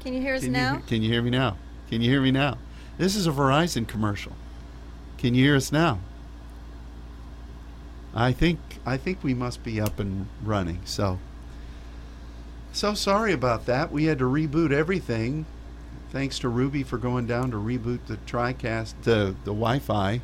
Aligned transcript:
Can 0.00 0.14
you 0.14 0.20
hear 0.20 0.34
us 0.34 0.42
Can 0.42 0.52
now? 0.52 0.74
You, 0.74 0.82
can 0.86 1.02
you 1.02 1.10
hear 1.10 1.22
me 1.22 1.30
now? 1.30 1.56
Can 1.88 2.00
you 2.00 2.10
hear 2.10 2.22
me 2.22 2.30
now? 2.30 2.58
This 2.96 3.16
is 3.16 3.26
a 3.26 3.30
Verizon 3.30 3.86
commercial. 3.86 4.32
Can 5.18 5.34
you 5.34 5.44
hear 5.44 5.56
us 5.56 5.70
now? 5.70 6.00
I 8.14 8.32
think 8.32 8.58
I 8.84 8.96
think 8.96 9.22
we 9.22 9.34
must 9.34 9.62
be 9.62 9.80
up 9.80 10.00
and 10.00 10.26
running. 10.42 10.80
So 10.84 11.18
so 12.72 12.94
sorry 12.94 13.32
about 13.32 13.66
that. 13.66 13.92
We 13.92 14.04
had 14.04 14.18
to 14.18 14.24
reboot 14.24 14.72
everything. 14.72 15.46
Thanks 16.10 16.38
to 16.40 16.48
Ruby 16.48 16.82
for 16.82 16.98
going 16.98 17.26
down 17.26 17.50
to 17.50 17.56
reboot 17.56 18.00
the 18.06 18.16
TriCast 18.16 18.94
the 19.02 19.34
the 19.44 19.52
Wi-Fi. 19.52 20.20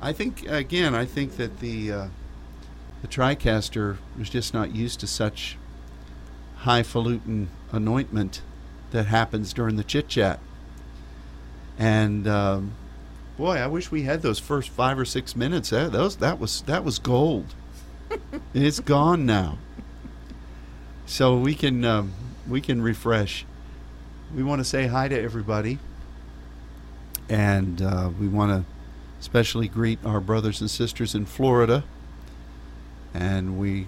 I 0.00 0.12
think 0.12 0.46
again, 0.48 0.94
I 0.94 1.04
think 1.04 1.36
that 1.36 1.60
the 1.60 1.92
uh, 1.92 2.08
the 3.02 3.08
TriCaster 3.08 3.98
was 4.18 4.28
just 4.28 4.52
not 4.52 4.74
used 4.74 5.00
to 5.00 5.06
such 5.06 5.56
highfalutin 6.58 7.48
anointment 7.72 8.42
that 8.90 9.06
happens 9.06 9.52
during 9.52 9.76
the 9.76 9.84
chit 9.84 10.08
chat. 10.08 10.40
And 11.78 12.26
um, 12.26 12.72
boy, 13.36 13.56
I 13.56 13.66
wish 13.66 13.90
we 13.90 14.02
had 14.02 14.22
those 14.22 14.38
first 14.38 14.68
five 14.68 14.98
or 14.98 15.04
six 15.04 15.36
minutes. 15.36 15.70
That 15.70 15.92
those 15.92 16.16
that 16.16 16.38
was 16.38 16.62
that 16.62 16.84
was 16.84 16.98
gold. 16.98 17.54
it's 18.54 18.80
gone 18.80 19.26
now. 19.26 19.58
So 21.06 21.36
we 21.36 21.54
can 21.54 21.84
um, 21.84 22.12
we 22.48 22.60
can 22.60 22.82
refresh. 22.82 23.44
We 24.34 24.42
want 24.42 24.60
to 24.60 24.64
say 24.64 24.88
hi 24.88 25.08
to 25.08 25.18
everybody, 25.18 25.78
and 27.28 27.80
uh, 27.80 28.10
we 28.18 28.28
want 28.28 28.50
to 28.50 28.70
especially 29.20 29.68
greet 29.68 29.98
our 30.04 30.20
brothers 30.20 30.60
and 30.60 30.70
sisters 30.70 31.14
in 31.14 31.26
Florida. 31.26 31.84
And 33.14 33.58
we 33.58 33.86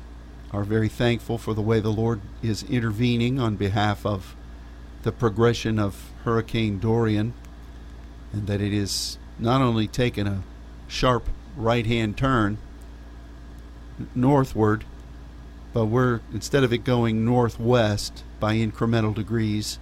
are 0.52 0.64
very 0.64 0.88
thankful 0.88 1.38
for 1.38 1.54
the 1.54 1.62
way 1.62 1.80
the 1.80 1.92
Lord 1.92 2.20
is 2.42 2.62
intervening 2.64 3.38
on 3.38 3.56
behalf 3.56 4.04
of 4.04 4.34
the 5.02 5.12
progression 5.12 5.78
of 5.78 6.10
Hurricane 6.24 6.78
Dorian, 6.78 7.32
and 8.32 8.46
that 8.46 8.60
it 8.60 8.72
is 8.72 9.18
not 9.38 9.62
only 9.62 9.86
taken 9.86 10.26
a 10.26 10.42
sharp 10.88 11.28
right 11.56 11.86
hand 11.86 12.16
turn 12.16 12.58
northward, 14.14 14.84
but 15.72 15.86
we're 15.86 16.20
instead 16.32 16.64
of 16.64 16.72
it 16.72 16.84
going 16.84 17.24
northwest 17.24 18.24
by 18.40 18.54
incremental 18.54 19.14
degrees, 19.14 19.78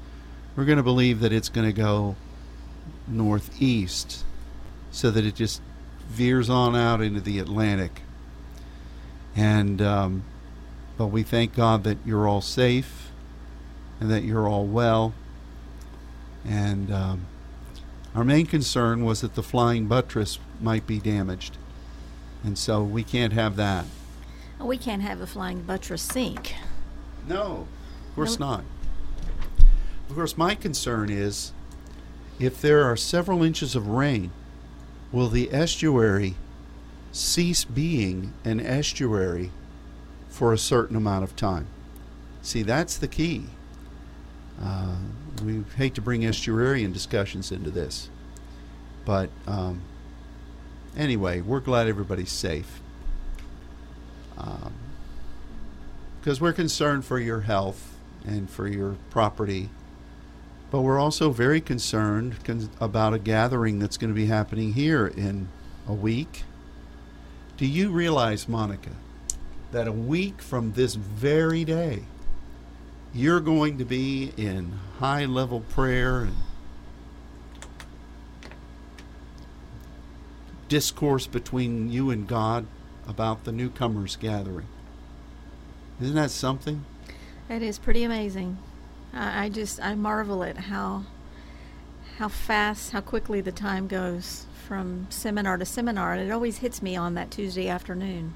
we're 0.54 0.64
going 0.64 0.76
to 0.76 0.82
believe 0.82 1.20
that 1.20 1.32
it's 1.32 1.48
going 1.48 1.66
to 1.66 1.72
go 1.72 2.16
northeast 3.06 4.24
so 4.90 5.10
that 5.10 5.24
it 5.24 5.34
just 5.34 5.62
veers 6.08 6.50
on 6.50 6.76
out 6.76 7.00
into 7.00 7.20
the 7.20 7.38
Atlantic. 7.38 8.02
And 9.36 9.80
um, 9.80 10.24
but 10.98 11.06
we 11.06 11.22
thank 11.22 11.54
God 11.54 11.84
that 11.84 11.96
you're 12.04 12.28
all 12.28 12.40
safe 12.42 13.10
and 14.00 14.10
that 14.10 14.24
you're 14.24 14.48
all 14.48 14.66
well. 14.66 15.14
And 16.44 16.92
um, 16.92 17.26
our 18.14 18.24
main 18.24 18.46
concern 18.46 19.04
was 19.04 19.20
that 19.20 19.34
the 19.34 19.42
flying 19.42 19.86
buttress 19.86 20.38
might 20.60 20.86
be 20.86 20.98
damaged, 20.98 21.56
and 22.42 22.58
so 22.58 22.82
we 22.82 23.04
can't 23.04 23.32
have 23.32 23.56
that. 23.56 23.86
We 24.60 24.76
can't 24.76 25.02
have 25.02 25.20
a 25.20 25.26
flying 25.26 25.62
buttress 25.62 26.02
sink. 26.02 26.54
No, 27.28 27.68
of 28.08 28.14
course 28.16 28.38
No. 28.38 28.46
not. 28.46 28.64
Of 30.08 30.16
course, 30.16 30.36
my 30.36 30.54
concern 30.54 31.10
is 31.10 31.52
if 32.40 32.60
there 32.60 32.82
are 32.84 32.96
several 32.96 33.42
inches 33.42 33.76
of 33.76 33.86
rain, 33.88 34.30
will 35.12 35.28
the 35.28 35.52
estuary 35.52 36.34
cease 37.12 37.64
being 37.64 38.32
an 38.44 38.58
estuary 38.58 39.50
for 40.38 40.52
a 40.52 40.58
certain 40.58 40.94
amount 40.94 41.24
of 41.24 41.34
time? 41.34 41.66
See, 42.42 42.62
that's 42.62 42.96
the 42.96 43.08
key. 43.08 43.46
Uh, 44.62 44.94
we 45.44 45.64
hate 45.76 45.96
to 45.96 46.00
bring 46.00 46.20
estuarian 46.20 46.92
discussions 46.92 47.50
into 47.50 47.72
this, 47.72 48.08
but 49.04 49.30
um, 49.48 49.82
anyway, 50.96 51.40
we're 51.40 51.58
glad 51.58 51.88
everybody's 51.88 52.30
safe. 52.30 52.80
Um, 54.36 54.74
because 56.20 56.40
we're 56.40 56.52
concerned 56.52 57.04
for 57.04 57.18
your 57.18 57.40
health 57.40 57.96
and 58.24 58.48
for 58.48 58.68
your 58.68 58.96
property. 59.10 59.70
But 60.70 60.82
we're 60.82 61.00
also 61.00 61.30
very 61.30 61.60
concerned 61.60 62.44
con- 62.44 62.70
about 62.80 63.12
a 63.12 63.18
gathering 63.18 63.80
that's 63.80 63.96
going 63.96 64.10
to 64.10 64.14
be 64.14 64.26
happening 64.26 64.74
here 64.74 65.08
in 65.08 65.48
a 65.88 65.94
week. 65.94 66.44
Do 67.56 67.66
you 67.66 67.90
realize, 67.90 68.48
Monica, 68.48 68.90
that 69.72 69.86
a 69.86 69.92
week 69.92 70.40
from 70.40 70.72
this 70.72 70.94
very 70.94 71.64
day, 71.64 72.04
you're 73.14 73.40
going 73.40 73.78
to 73.78 73.84
be 73.84 74.32
in 74.36 74.72
high 74.98 75.24
level 75.24 75.60
prayer 75.60 76.22
and 76.22 76.36
discourse 80.68 81.26
between 81.26 81.90
you 81.90 82.10
and 82.10 82.26
God 82.26 82.66
about 83.06 83.44
the 83.44 83.52
newcomers 83.52 84.16
gathering? 84.16 84.66
Isn't 86.00 86.16
that 86.16 86.30
something? 86.30 86.84
It 87.48 87.62
is 87.62 87.78
pretty 87.78 88.04
amazing. 88.04 88.58
I, 89.12 89.44
I 89.44 89.48
just 89.48 89.80
I 89.80 89.94
marvel 89.94 90.44
at 90.44 90.56
how 90.56 91.04
how 92.18 92.28
fast, 92.28 92.90
how 92.90 93.00
quickly 93.00 93.40
the 93.40 93.52
time 93.52 93.86
goes 93.86 94.46
from 94.66 95.06
seminar 95.08 95.56
to 95.56 95.64
seminar, 95.64 96.14
and 96.14 96.28
it 96.28 96.32
always 96.32 96.58
hits 96.58 96.82
me 96.82 96.96
on 96.96 97.14
that 97.14 97.30
Tuesday 97.30 97.68
afternoon 97.68 98.34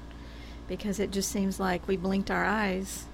because 0.67 0.99
it 0.99 1.11
just 1.11 1.31
seems 1.31 1.59
like 1.59 1.87
we 1.87 1.97
blinked 1.97 2.31
our 2.31 2.45
eyes. 2.45 3.05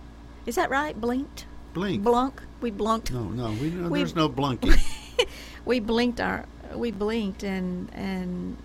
Is 0.46 0.56
that 0.56 0.70
right? 0.70 1.00
Blinked? 1.00 1.46
Blink. 1.74 2.04
Blunk? 2.04 2.42
We 2.62 2.72
blinked. 2.72 3.12
No, 3.12 3.24
no, 3.24 3.52
we, 3.52 3.70
no 3.70 3.90
We- 3.90 4.00
there's 4.00 4.16
no 4.16 4.30
blunking. 4.30 4.74
we 5.66 5.80
blinked 5.80 6.20
our 6.20 6.46
we 6.76 6.92
blinked 6.92 7.44
and 7.44 7.90
and 7.94 8.58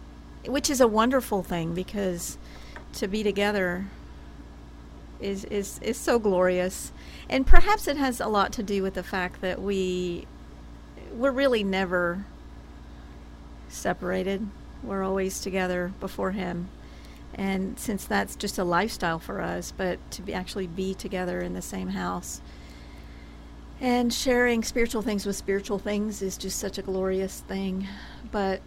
which 0.46 0.68
is 0.68 0.80
a 0.80 0.88
wonderful 0.88 1.42
thing 1.42 1.74
because 1.74 2.36
to 2.92 3.08
be 3.08 3.22
together 3.22 3.86
is 5.20 5.44
is 5.46 5.78
is 5.82 5.96
so 5.96 6.18
glorious 6.18 6.92
and 7.28 7.46
perhaps 7.46 7.88
it 7.88 7.96
has 7.96 8.20
a 8.20 8.26
lot 8.26 8.52
to 8.52 8.62
do 8.62 8.82
with 8.82 8.94
the 8.94 9.02
fact 9.02 9.40
that 9.40 9.60
we 9.60 10.26
we're 11.12 11.30
really 11.30 11.64
never 11.64 12.24
separated 13.68 14.46
we're 14.82 15.02
always 15.02 15.40
together 15.40 15.92
before 16.00 16.32
him 16.32 16.68
and 17.34 17.78
since 17.78 18.04
that's 18.04 18.36
just 18.36 18.58
a 18.58 18.64
lifestyle 18.64 19.18
for 19.18 19.40
us 19.40 19.72
but 19.76 19.98
to 20.10 20.22
be 20.22 20.32
actually 20.32 20.66
be 20.66 20.94
together 20.94 21.40
in 21.40 21.54
the 21.54 21.62
same 21.62 21.88
house 21.88 22.40
and 23.80 24.12
sharing 24.12 24.62
spiritual 24.62 25.02
things 25.02 25.26
with 25.26 25.36
spiritual 25.36 25.78
things 25.78 26.22
is 26.22 26.38
just 26.38 26.58
such 26.58 26.78
a 26.78 26.82
glorious 26.82 27.40
thing. 27.40 27.88
But 28.30 28.60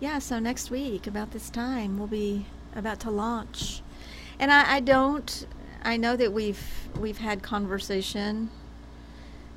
yeah, 0.00 0.18
so 0.18 0.38
next 0.38 0.70
week, 0.70 1.06
about 1.06 1.30
this 1.30 1.50
time, 1.50 1.98
we'll 1.98 2.08
be 2.08 2.46
about 2.74 3.00
to 3.00 3.10
launch. 3.10 3.82
And 4.38 4.52
I, 4.52 4.76
I 4.76 4.80
don't 4.80 5.46
I 5.82 5.96
know 5.96 6.16
that 6.16 6.32
we've 6.32 6.88
we've 6.98 7.18
had 7.18 7.42
conversation 7.42 8.50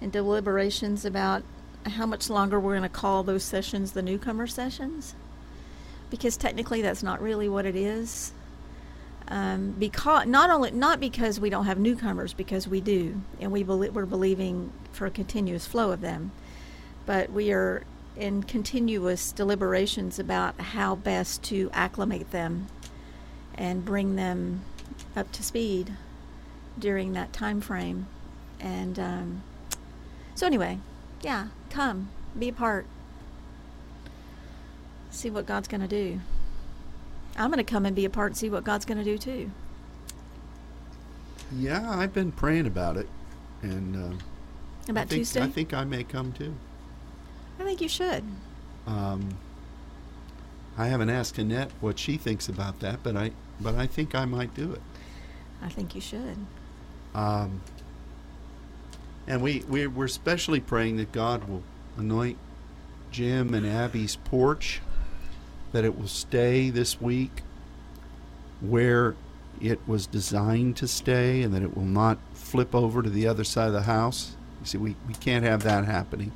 and 0.01 0.11
deliberations 0.11 1.05
about 1.05 1.43
how 1.85 2.05
much 2.05 2.29
longer 2.29 2.59
we're 2.59 2.73
going 2.73 2.83
to 2.83 2.89
call 2.89 3.23
those 3.23 3.43
sessions 3.43 3.91
the 3.91 4.01
newcomer 4.01 4.47
sessions. 4.47 5.15
Because 6.09 6.37
technically 6.37 6.81
that's 6.81 7.03
not 7.03 7.21
really 7.21 7.49
what 7.49 7.65
it 7.65 7.75
is. 7.75 8.31
Um, 9.29 9.71
because 9.77 10.25
not 10.25 10.49
only 10.49 10.71
not 10.71 11.01
because 11.01 11.37
we 11.39 11.49
don't 11.49 11.65
have 11.65 11.77
newcomers 11.77 12.33
because 12.33 12.65
we 12.65 12.79
do 12.79 13.21
and 13.41 13.51
we 13.51 13.61
belie- 13.61 13.89
we're 13.89 14.05
believing 14.05 14.71
for 14.93 15.05
a 15.05 15.11
continuous 15.11 15.67
flow 15.67 15.91
of 15.91 15.99
them. 15.99 16.31
But 17.05 17.31
we 17.31 17.51
are 17.51 17.83
in 18.15 18.43
continuous 18.43 19.33
deliberations 19.33 20.17
about 20.17 20.59
how 20.59 20.95
best 20.95 21.43
to 21.43 21.69
acclimate 21.73 22.31
them 22.31 22.67
and 23.55 23.83
bring 23.83 24.15
them 24.15 24.61
up 25.15 25.31
to 25.33 25.43
speed 25.43 25.93
during 26.79 27.13
that 27.13 27.33
time 27.33 27.59
frame. 27.59 28.07
And 28.61 28.97
um, 28.97 29.43
so 30.35 30.45
anyway 30.45 30.79
yeah 31.21 31.47
come 31.69 32.09
be 32.37 32.49
a 32.49 32.53
part 32.53 32.85
see 35.17 35.29
what 35.29 35.45
god's 35.45 35.67
going 35.67 35.81
to 35.81 35.87
do. 35.87 36.19
I'm 37.37 37.51
going 37.51 37.63
to 37.63 37.69
come 37.69 37.85
and 37.85 37.95
be 37.95 38.05
a 38.05 38.09
part 38.09 38.31
and 38.31 38.37
see 38.37 38.49
what 38.49 38.63
god's 38.63 38.85
going 38.85 38.97
to 38.97 39.03
do 39.03 39.17
too. 39.17 39.51
Yeah, 41.55 41.89
I've 41.89 42.13
been 42.13 42.31
praying 42.31 42.67
about 42.67 42.97
it, 42.97 43.07
and 43.61 43.95
uh, 43.95 44.15
I 44.87 44.91
about 44.91 45.07
think, 45.07 45.21
tuesday? 45.21 45.43
I 45.43 45.47
think 45.47 45.73
I 45.73 45.83
may 45.83 46.03
come 46.03 46.33
too. 46.33 46.53
I 47.59 47.63
think 47.63 47.81
you 47.81 47.87
should. 47.87 48.23
Um, 48.85 49.37
I 50.77 50.87
haven't 50.87 51.09
asked 51.09 51.37
Annette 51.37 51.71
what 51.79 51.97
she 51.97 52.17
thinks 52.17 52.49
about 52.49 52.79
that, 52.81 53.01
but 53.03 53.15
I 53.15 53.31
but 53.59 53.75
I 53.75 53.87
think 53.87 54.13
I 54.13 54.25
might 54.25 54.53
do 54.53 54.71
it. 54.73 54.81
i 55.61 55.69
think 55.69 55.95
you 55.95 56.01
should. 56.01 56.37
Um, 57.15 57.61
and 59.27 59.41
we, 59.41 59.63
we 59.67 59.87
we're 59.87 60.05
especially 60.05 60.59
praying 60.59 60.97
that 60.97 61.11
God 61.11 61.47
will 61.49 61.63
anoint 61.97 62.37
Jim 63.11 63.53
and 63.53 63.65
Abby's 63.65 64.15
porch, 64.15 64.81
that 65.71 65.85
it 65.85 65.97
will 65.97 66.07
stay 66.07 66.69
this 66.69 67.01
week 67.01 67.43
where 68.61 69.15
it 69.61 69.79
was 69.87 70.07
designed 70.07 70.77
to 70.77 70.87
stay, 70.87 71.41
and 71.41 71.53
that 71.53 71.63
it 71.63 71.75
will 71.75 71.83
not 71.83 72.19
flip 72.33 72.75
over 72.75 73.01
to 73.01 73.09
the 73.09 73.27
other 73.27 73.43
side 73.43 73.67
of 73.67 73.73
the 73.73 73.83
house. 73.83 74.35
You 74.61 74.65
see, 74.65 74.77
we, 74.77 74.95
we 75.07 75.13
can't 75.13 75.43
have 75.43 75.63
that 75.63 75.85
happening. 75.85 76.31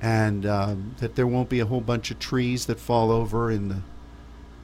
And 0.00 0.44
um, 0.44 0.94
that 0.98 1.14
there 1.14 1.26
won't 1.26 1.48
be 1.48 1.60
a 1.60 1.66
whole 1.66 1.80
bunch 1.80 2.10
of 2.10 2.18
trees 2.18 2.66
that 2.66 2.78
fall 2.78 3.10
over 3.10 3.50
in 3.50 3.68
the 3.68 3.82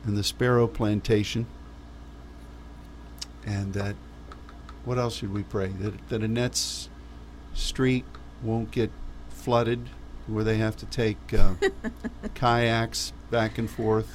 in 0.05 0.15
the 0.15 0.25
sparrow 0.25 0.67
plantation. 0.67 1.47
And 3.47 3.73
that, 3.75 3.95
what 4.85 4.99
else 4.99 5.17
should 5.17 5.33
we 5.33 5.43
pray? 5.43 5.69
That, 5.69 6.09
that 6.09 6.23
Annette's 6.23 6.89
street 7.55 8.05
won't 8.43 8.71
get 8.71 8.91
flooded 9.31 9.89
where 10.27 10.45
they 10.45 10.57
have 10.59 10.77
to 10.79 10.87
take 10.87 11.17
uh, 11.35 11.55
kayaks 12.35 13.13
back 13.31 13.59
and 13.59 13.69
forth. 13.69 14.09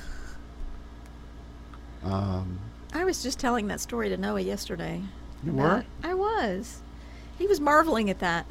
Um, 2.03 2.59
I 2.93 3.03
was 3.03 3.21
just 3.23 3.39
telling 3.39 3.67
that 3.67 3.79
story 3.79 4.09
to 4.09 4.17
Noah 4.17 4.41
yesterday. 4.41 5.01
You 5.43 5.53
were? 5.53 5.83
I 6.03 6.13
was. 6.13 6.81
He 7.37 7.47
was 7.47 7.59
marveling 7.59 8.09
at 8.09 8.19
that. 8.19 8.45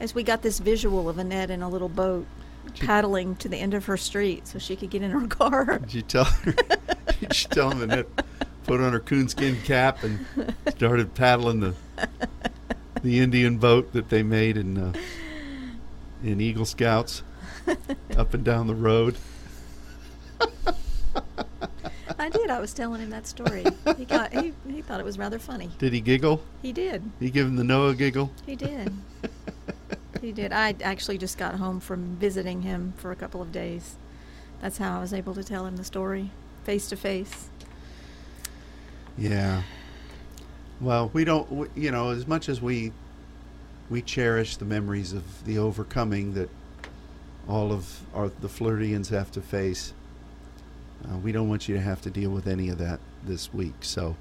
As 0.00 0.14
we 0.14 0.22
got 0.22 0.42
this 0.42 0.58
visual 0.58 1.08
of 1.08 1.18
Annette 1.18 1.50
in 1.50 1.62
a 1.62 1.68
little 1.68 1.88
boat 1.88 2.26
She- 2.74 2.86
paddling 2.86 3.36
to 3.36 3.48
the 3.48 3.56
end 3.56 3.74
of 3.74 3.84
her 3.86 3.96
street 3.96 4.46
so 4.46 4.58
she 4.58 4.76
could 4.76 4.90
get 4.90 5.02
in 5.02 5.10
her 5.10 5.26
car. 5.28 5.78
Did 5.78 5.94
you 5.94 6.02
tell 6.02 6.24
her? 6.24 6.52
Did 7.20 7.42
you 7.42 7.48
tell 7.50 7.70
him 7.70 7.82
Annette 7.82 8.08
put 8.64 8.80
on 8.80 8.92
her 8.92 9.00
coonskin 9.00 9.56
cap 9.62 10.02
and 10.02 10.24
started 10.70 11.14
paddling 11.14 11.60
the 11.60 11.74
the 13.02 13.20
Indian 13.20 13.58
boat 13.58 13.92
that 13.92 14.08
they 14.08 14.22
made 14.22 14.56
in 14.56 14.78
uh, 14.78 14.92
in 16.24 16.40
Eagle 16.40 16.64
Scouts 16.64 17.22
up 18.16 18.34
and 18.34 18.44
down 18.44 18.66
the 18.66 18.74
road? 18.74 19.16
I 22.18 22.30
did. 22.30 22.48
I 22.48 22.58
was 22.58 22.72
telling 22.72 23.00
him 23.00 23.10
that 23.10 23.26
story. 23.26 23.64
He 23.96 24.06
got 24.06 24.32
he, 24.32 24.52
he 24.68 24.82
thought 24.82 24.98
it 24.98 25.04
was 25.04 25.18
rather 25.18 25.38
funny. 25.38 25.70
Did 25.78 25.92
he 25.92 26.00
giggle? 26.00 26.42
He 26.62 26.72
did. 26.72 27.02
He 27.20 27.30
give 27.30 27.46
him 27.46 27.56
the 27.56 27.64
Noah 27.64 27.94
giggle? 27.94 28.32
He 28.44 28.56
did. 28.56 28.92
he 30.20 30.32
did. 30.32 30.52
I 30.52 30.74
actually 30.82 31.16
just 31.16 31.38
got 31.38 31.56
home 31.56 31.78
from 31.78 32.16
visiting 32.16 32.62
him 32.62 32.92
for 32.96 33.12
a 33.12 33.16
couple 33.16 33.40
of 33.40 33.52
days. 33.52 33.96
That's 34.60 34.78
how 34.78 34.98
I 34.98 35.00
was 35.00 35.14
able 35.14 35.34
to 35.34 35.44
tell 35.44 35.66
him 35.66 35.76
the 35.76 35.84
story 35.84 36.30
face 36.64 36.88
to 36.88 36.96
face. 36.96 37.50
Yeah. 39.16 39.62
Well, 40.80 41.10
we 41.12 41.24
don't. 41.24 41.48
w 41.48 41.70
you 41.76 41.90
know, 41.92 42.10
as 42.10 42.26
much 42.26 42.48
as 42.48 42.60
we 42.60 42.92
we 43.90 44.02
cherish 44.02 44.56
the 44.56 44.64
memories 44.64 45.12
of 45.12 45.44
the 45.44 45.58
overcoming 45.58 46.34
that 46.34 46.48
all 47.48 47.72
of 47.72 48.00
our 48.14 48.28
the 48.28 48.48
Floridians 48.48 49.10
have 49.10 49.30
to 49.32 49.40
face, 49.40 49.92
uh, 51.04 51.18
we 51.18 51.32
don't 51.32 51.48
want 51.48 51.68
you 51.68 51.74
to 51.74 51.80
have 51.80 52.00
to 52.02 52.10
deal 52.10 52.30
with 52.30 52.46
any 52.46 52.68
of 52.68 52.78
that 52.78 52.98
this 53.22 53.52
week. 53.52 53.74
So 53.82 54.16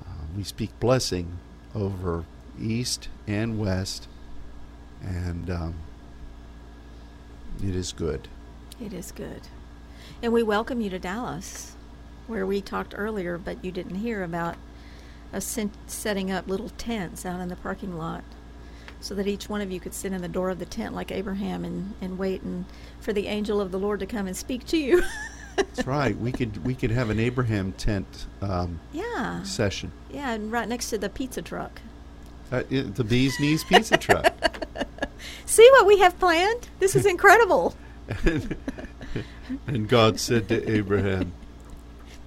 uh, 0.00 0.24
we 0.36 0.42
speak 0.42 0.70
blessing 0.80 1.38
over 1.74 2.24
east 2.60 3.08
and 3.26 3.58
west, 3.58 4.08
and 5.02 5.48
um, 5.48 5.74
it 7.62 7.74
is 7.74 7.92
good. 7.92 8.26
It 8.80 8.92
is 8.92 9.12
good. 9.12 9.42
And 10.22 10.32
we 10.32 10.42
welcome 10.42 10.80
you 10.80 10.90
to 10.90 10.98
Dallas, 10.98 11.74
where 12.26 12.46
we 12.46 12.60
talked 12.60 12.94
earlier, 12.96 13.38
but 13.38 13.64
you 13.64 13.70
didn't 13.70 13.96
hear 13.96 14.24
about 14.24 14.56
us 15.32 15.44
sen- 15.44 15.70
setting 15.86 16.30
up 16.30 16.48
little 16.48 16.70
tents 16.70 17.24
out 17.26 17.40
in 17.40 17.48
the 17.48 17.56
parking 17.56 17.96
lot 17.98 18.24
so 19.00 19.14
that 19.14 19.26
each 19.26 19.48
one 19.48 19.60
of 19.60 19.70
you 19.70 19.78
could 19.78 19.94
sit 19.94 20.12
in 20.12 20.20
the 20.22 20.28
door 20.28 20.50
of 20.50 20.58
the 20.58 20.64
tent 20.66 20.94
like 20.94 21.12
Abraham 21.12 21.64
and, 21.64 21.94
and 22.00 22.18
wait 22.18 22.42
and 22.42 22.64
for 23.00 23.12
the 23.12 23.26
angel 23.28 23.60
of 23.60 23.70
the 23.70 23.78
Lord 23.78 24.00
to 24.00 24.06
come 24.06 24.26
and 24.26 24.36
speak 24.36 24.66
to 24.66 24.76
you. 24.78 25.02
That's 25.56 25.86
right. 25.86 26.16
We 26.16 26.30
could 26.32 26.64
we 26.64 26.74
could 26.74 26.90
have 26.92 27.10
an 27.10 27.18
Abraham 27.18 27.72
tent 27.72 28.26
um, 28.42 28.78
yeah. 28.92 29.42
session. 29.42 29.90
Yeah, 30.10 30.30
and 30.32 30.52
right 30.52 30.68
next 30.68 30.90
to 30.90 30.98
the 30.98 31.08
pizza 31.08 31.42
truck. 31.42 31.80
Uh, 32.52 32.62
i- 32.70 32.80
the 32.82 33.04
Bee's 33.04 33.38
Knees 33.40 33.62
Pizza 33.64 33.96
Truck. 33.96 34.32
See 35.46 35.68
what 35.72 35.84
we 35.86 35.98
have 35.98 36.18
planned? 36.18 36.68
This 36.78 36.94
is 36.96 37.04
incredible. 37.14 37.74
and 39.66 39.88
God 39.88 40.18
said 40.20 40.48
to 40.48 40.70
Abraham, 40.70 41.32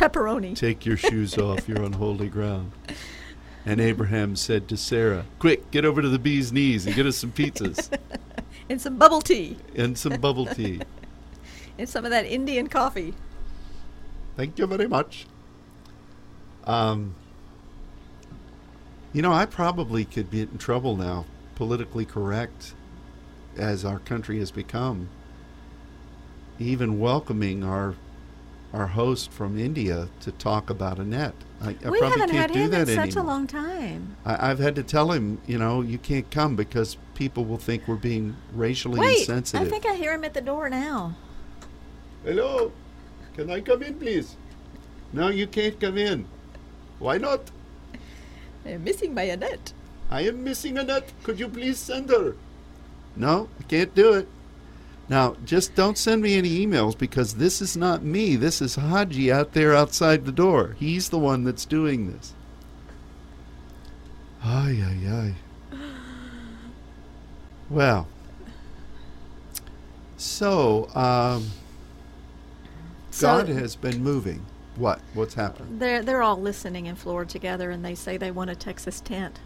Pepperoni. 0.01 0.56
Take 0.56 0.86
your 0.86 0.98
shoes 0.98 1.38
off, 1.38 1.68
you're 1.69 1.83
on 1.83 1.94
holy 1.94 2.27
ground. 2.27 2.71
And 3.65 3.80
Abraham 3.80 4.36
said 4.36 4.68
to 4.69 4.77
Sarah, 4.77 5.25
Quick, 5.38 5.69
get 5.69 5.86
over 5.86 6.01
to 6.01 6.09
the 6.09 6.18
Bee's 6.18 6.51
Knees 6.51 6.88
and 6.88 6.95
get 6.95 7.06
us 7.06 7.18
some 7.18 7.31
pizzas 7.31 7.95
and 8.69 8.81
some 8.81 8.98
bubble 8.98 9.21
tea. 9.21 9.57
and 9.75 9.98
some 9.98 10.19
bubble 10.19 10.45
tea. 10.48 10.81
And 11.77 11.88
some 11.89 12.03
of 12.06 12.12
that 12.12 12.25
Indian 12.25 12.68
coffee. 12.68 13.15
Thank 14.36 14.59
you 14.59 14.68
very 14.68 14.88
much. 14.88 15.25
Um, 16.65 17.15
you 19.13 19.21
know, 19.24 19.31
I 19.31 19.45
probably 19.45 20.06
could 20.06 20.30
be 20.30 20.42
in 20.42 20.57
trouble 20.59 20.95
now, 20.95 21.25
politically 21.56 22.06
correct, 22.06 22.75
as 23.57 23.83
our 23.83 23.97
country 23.99 24.37
has 24.40 24.52
become. 24.52 25.09
Even 26.59 26.99
welcoming 26.99 27.64
our 27.64 27.95
our 28.73 28.87
host 28.87 29.31
from 29.31 29.57
India 29.57 30.07
to 30.21 30.31
talk 30.33 30.69
about 30.69 30.97
Annette. 30.97 31.35
I, 31.61 31.75
I 31.85 31.90
we 31.90 31.99
probably 31.99 32.19
haven't 32.21 32.30
can't 32.30 32.31
had 32.31 32.54
do 32.54 32.59
him 32.59 32.71
that 32.71 32.90
in 32.90 32.95
such 32.95 32.97
anymore. 33.09 33.23
a 33.23 33.28
long 33.28 33.47
time. 33.47 34.16
I, 34.25 34.49
I've 34.49 34.59
had 34.59 34.75
to 34.75 34.83
tell 34.83 35.11
him, 35.11 35.40
you 35.45 35.57
know, 35.57 35.81
you 35.81 35.97
can't 35.97 36.30
come 36.31 36.56
because 36.56 36.97
people 37.13 37.45
will 37.45 37.57
think 37.57 37.87
we're 37.87 37.95
being 37.95 38.35
racially 38.54 38.99
Wait, 38.99 39.19
insensitive. 39.19 39.68
I 39.68 39.69
think 39.69 39.85
I 39.85 39.95
hear 39.95 40.13
him 40.13 40.23
at 40.23 40.33
the 40.33 40.42
door 40.42 40.69
now. 40.69 41.16
Hello, 42.23 42.71
can 43.35 43.49
I 43.49 43.61
come 43.61 43.83
in, 43.83 43.95
please? 43.95 44.35
No, 45.13 45.28
you 45.28 45.47
can't 45.47 45.80
come 45.80 45.97
in. 45.97 46.25
Why 46.99 47.18
not? 47.18 47.51
I'm 48.66 48.83
missing 48.83 49.13
my 49.13 49.23
Annette. 49.23 49.73
I 50.09 50.21
am 50.21 50.44
missing 50.44 50.78
Annette. 50.78 51.11
Could 51.23 51.40
you 51.40 51.49
please 51.49 51.78
send 51.80 52.09
her? 52.09 52.35
No, 53.16 53.49
I 53.59 53.63
can't 53.63 53.94
do 53.95 54.13
it. 54.13 54.28
Now, 55.11 55.35
just 55.44 55.75
don't 55.75 55.97
send 55.97 56.21
me 56.21 56.37
any 56.37 56.65
emails 56.65 56.97
because 56.97 57.33
this 57.33 57.61
is 57.61 57.75
not 57.75 58.01
me. 58.01 58.37
This 58.37 58.61
is 58.61 58.75
Haji 58.75 59.30
out 59.30 59.51
there 59.51 59.75
outside 59.75 60.23
the 60.23 60.31
door. 60.31 60.77
He's 60.80 61.09
the 61.09 61.19
one 61.19 61.44
that's 61.44 61.65
doing 61.65 62.09
this. 62.09 62.33
Ay, 64.41 64.81
ay, 64.81 65.35
ay. 65.73 65.77
Well, 67.69 68.07
so, 70.15 70.87
um, 70.95 71.47
So- 73.09 73.27
God 73.27 73.49
has 73.49 73.75
been 73.75 74.01
moving. 74.01 74.45
What? 74.77 75.01
What's 75.13 75.33
happened? 75.33 75.81
They're 75.81 76.01
they're 76.01 76.21
all 76.21 76.39
listening 76.39 76.85
in 76.85 76.95
Florida 76.95 77.30
together, 77.30 77.69
and 77.69 77.83
they 77.83 77.95
say 77.95 78.15
they 78.15 78.31
want 78.31 78.49
a 78.49 78.56
Texas 78.56 79.01
tent. 79.01 79.39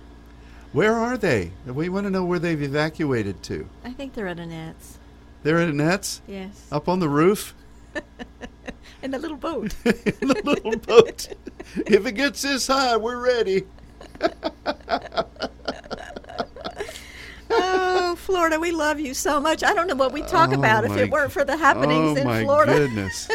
Where 0.74 0.94
are 0.94 1.18
they? 1.18 1.54
We 1.66 1.90
want 1.90 2.06
to 2.06 2.12
know 2.12 2.24
where 2.24 2.38
they've 2.38 2.62
evacuated 2.62 3.42
to. 3.44 3.68
I 3.84 3.94
think 3.94 4.14
they're 4.14 4.28
at 4.28 4.40
Annette's. 4.40 5.00
They're 5.46 5.60
at 5.60 5.70
Annette's? 5.70 6.22
Yes, 6.28 6.68
Up 6.72 6.90
on 6.90 7.00
the 7.00 7.08
roof? 7.08 7.54
in 9.04 9.14
a 9.14 9.20
little 9.20 9.38
boat. 9.38 9.76
in 9.86 10.28
the 10.28 10.42
little 10.44 10.76
boat. 10.76 11.28
If 11.86 12.04
it 12.08 12.14
gets 12.14 12.42
this 12.42 12.66
high, 12.66 12.98
we're 12.98 13.24
ready. 13.24 13.64
oh, 17.52 18.16
Florida, 18.18 18.60
we 18.60 18.72
love 18.72 19.00
you 19.00 19.14
so 19.14 19.40
much. 19.40 19.64
I 19.64 19.76
don't 19.76 19.86
know 19.88 19.94
what 19.94 20.12
we'd 20.12 20.28
talk 20.28 20.50
Oh, 20.50 20.54
about 20.58 20.84
if 20.84 20.98
it 20.98 21.12
weren't 21.12 21.32
for 21.32 21.44
the 21.46 21.56
happenings 21.58 22.18
oh 22.18 22.22
in 22.22 22.44
Florida. 22.44 22.72
Oh, 22.74 22.78
my 22.80 22.88
goodness. 22.88 23.30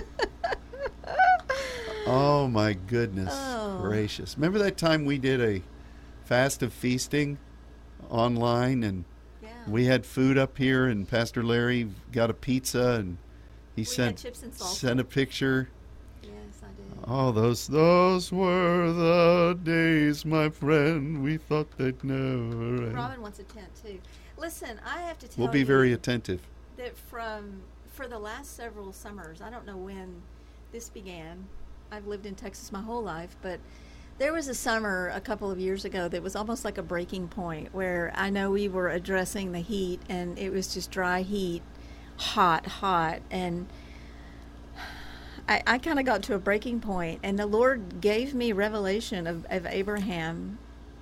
oh 2.08 2.48
my 2.48 2.72
goodness 2.88 3.32
Oh. 3.32 3.78
gracious. 3.82 4.36
Remember 4.36 4.58
that 4.58 4.76
time 4.76 5.04
we 5.04 5.16
did 5.18 5.40
a 5.40 5.62
fast 6.24 6.60
of 6.64 6.72
feasting 6.72 7.38
online 8.08 8.82
and. 8.82 9.04
We 9.68 9.84
had 9.86 10.04
food 10.06 10.38
up 10.38 10.56
here 10.58 10.86
and 10.86 11.08
Pastor 11.08 11.42
Larry 11.42 11.88
got 12.12 12.30
a 12.30 12.34
pizza 12.34 12.92
and 13.00 13.16
he 13.76 13.82
We 13.82 13.84
sent 13.84 14.18
chips 14.18 14.42
and 14.42 14.52
salsa. 14.52 14.74
sent 14.74 15.00
a 15.00 15.04
picture. 15.04 15.68
yes, 16.22 16.32
I 16.62 16.66
did. 16.68 17.04
Oh, 17.06 17.32
those 17.32 17.66
those 17.66 18.30
were 18.32 18.92
the 18.92 19.58
days, 19.62 20.24
my 20.24 20.48
friend. 20.50 21.22
We 21.22 21.36
thought 21.38 21.70
they'd 21.78 22.02
never 22.04 22.18
end. 22.84 22.94
Robin 22.94 23.20
wants 23.22 23.38
a 23.38 23.44
tent 23.44 23.68
too. 23.82 23.98
Listen, 24.36 24.80
I 24.86 25.00
have 25.02 25.18
to 25.20 25.26
tell 25.28 25.36
you 25.36 25.42
We'll 25.44 25.52
be 25.52 25.62
very 25.64 25.92
attentive. 25.92 26.40
that 26.76 26.96
from 26.96 27.62
for 27.92 28.06
the 28.08 28.18
last 28.18 28.56
several 28.56 28.92
summers, 28.92 29.40
I 29.42 29.50
don't 29.50 29.66
know 29.66 29.76
when 29.76 30.22
this 30.72 30.88
began. 30.88 31.46
I've 31.92 32.06
lived 32.06 32.24
in 32.24 32.34
Texas 32.36 32.70
my 32.72 32.80
whole 32.80 33.02
life, 33.02 33.36
but 33.42 33.58
there 34.20 34.34
was 34.34 34.48
a 34.48 34.54
summer 34.54 35.10
a 35.14 35.20
couple 35.20 35.50
of 35.50 35.58
years 35.58 35.86
ago 35.86 36.06
that 36.06 36.22
was 36.22 36.36
almost 36.36 36.62
like 36.62 36.76
a 36.76 36.82
breaking 36.82 37.26
point 37.26 37.72
where 37.74 38.12
I 38.14 38.28
know 38.28 38.50
we 38.50 38.68
were 38.68 38.90
addressing 38.90 39.52
the 39.52 39.60
heat 39.60 39.98
and 40.10 40.38
it 40.38 40.50
was 40.50 40.74
just 40.74 40.90
dry 40.90 41.22
heat, 41.22 41.62
hot, 42.18 42.66
hot, 42.66 43.22
and 43.30 43.66
I, 45.48 45.62
I 45.66 45.78
kind 45.78 45.98
of 45.98 46.04
got 46.04 46.22
to 46.24 46.34
a 46.34 46.38
breaking 46.38 46.80
point, 46.80 47.20
and 47.22 47.38
the 47.38 47.46
Lord 47.46 48.02
gave 48.02 48.34
me 48.34 48.52
revelation 48.52 49.26
of, 49.26 49.46
of 49.48 49.64
Abraham 49.64 50.58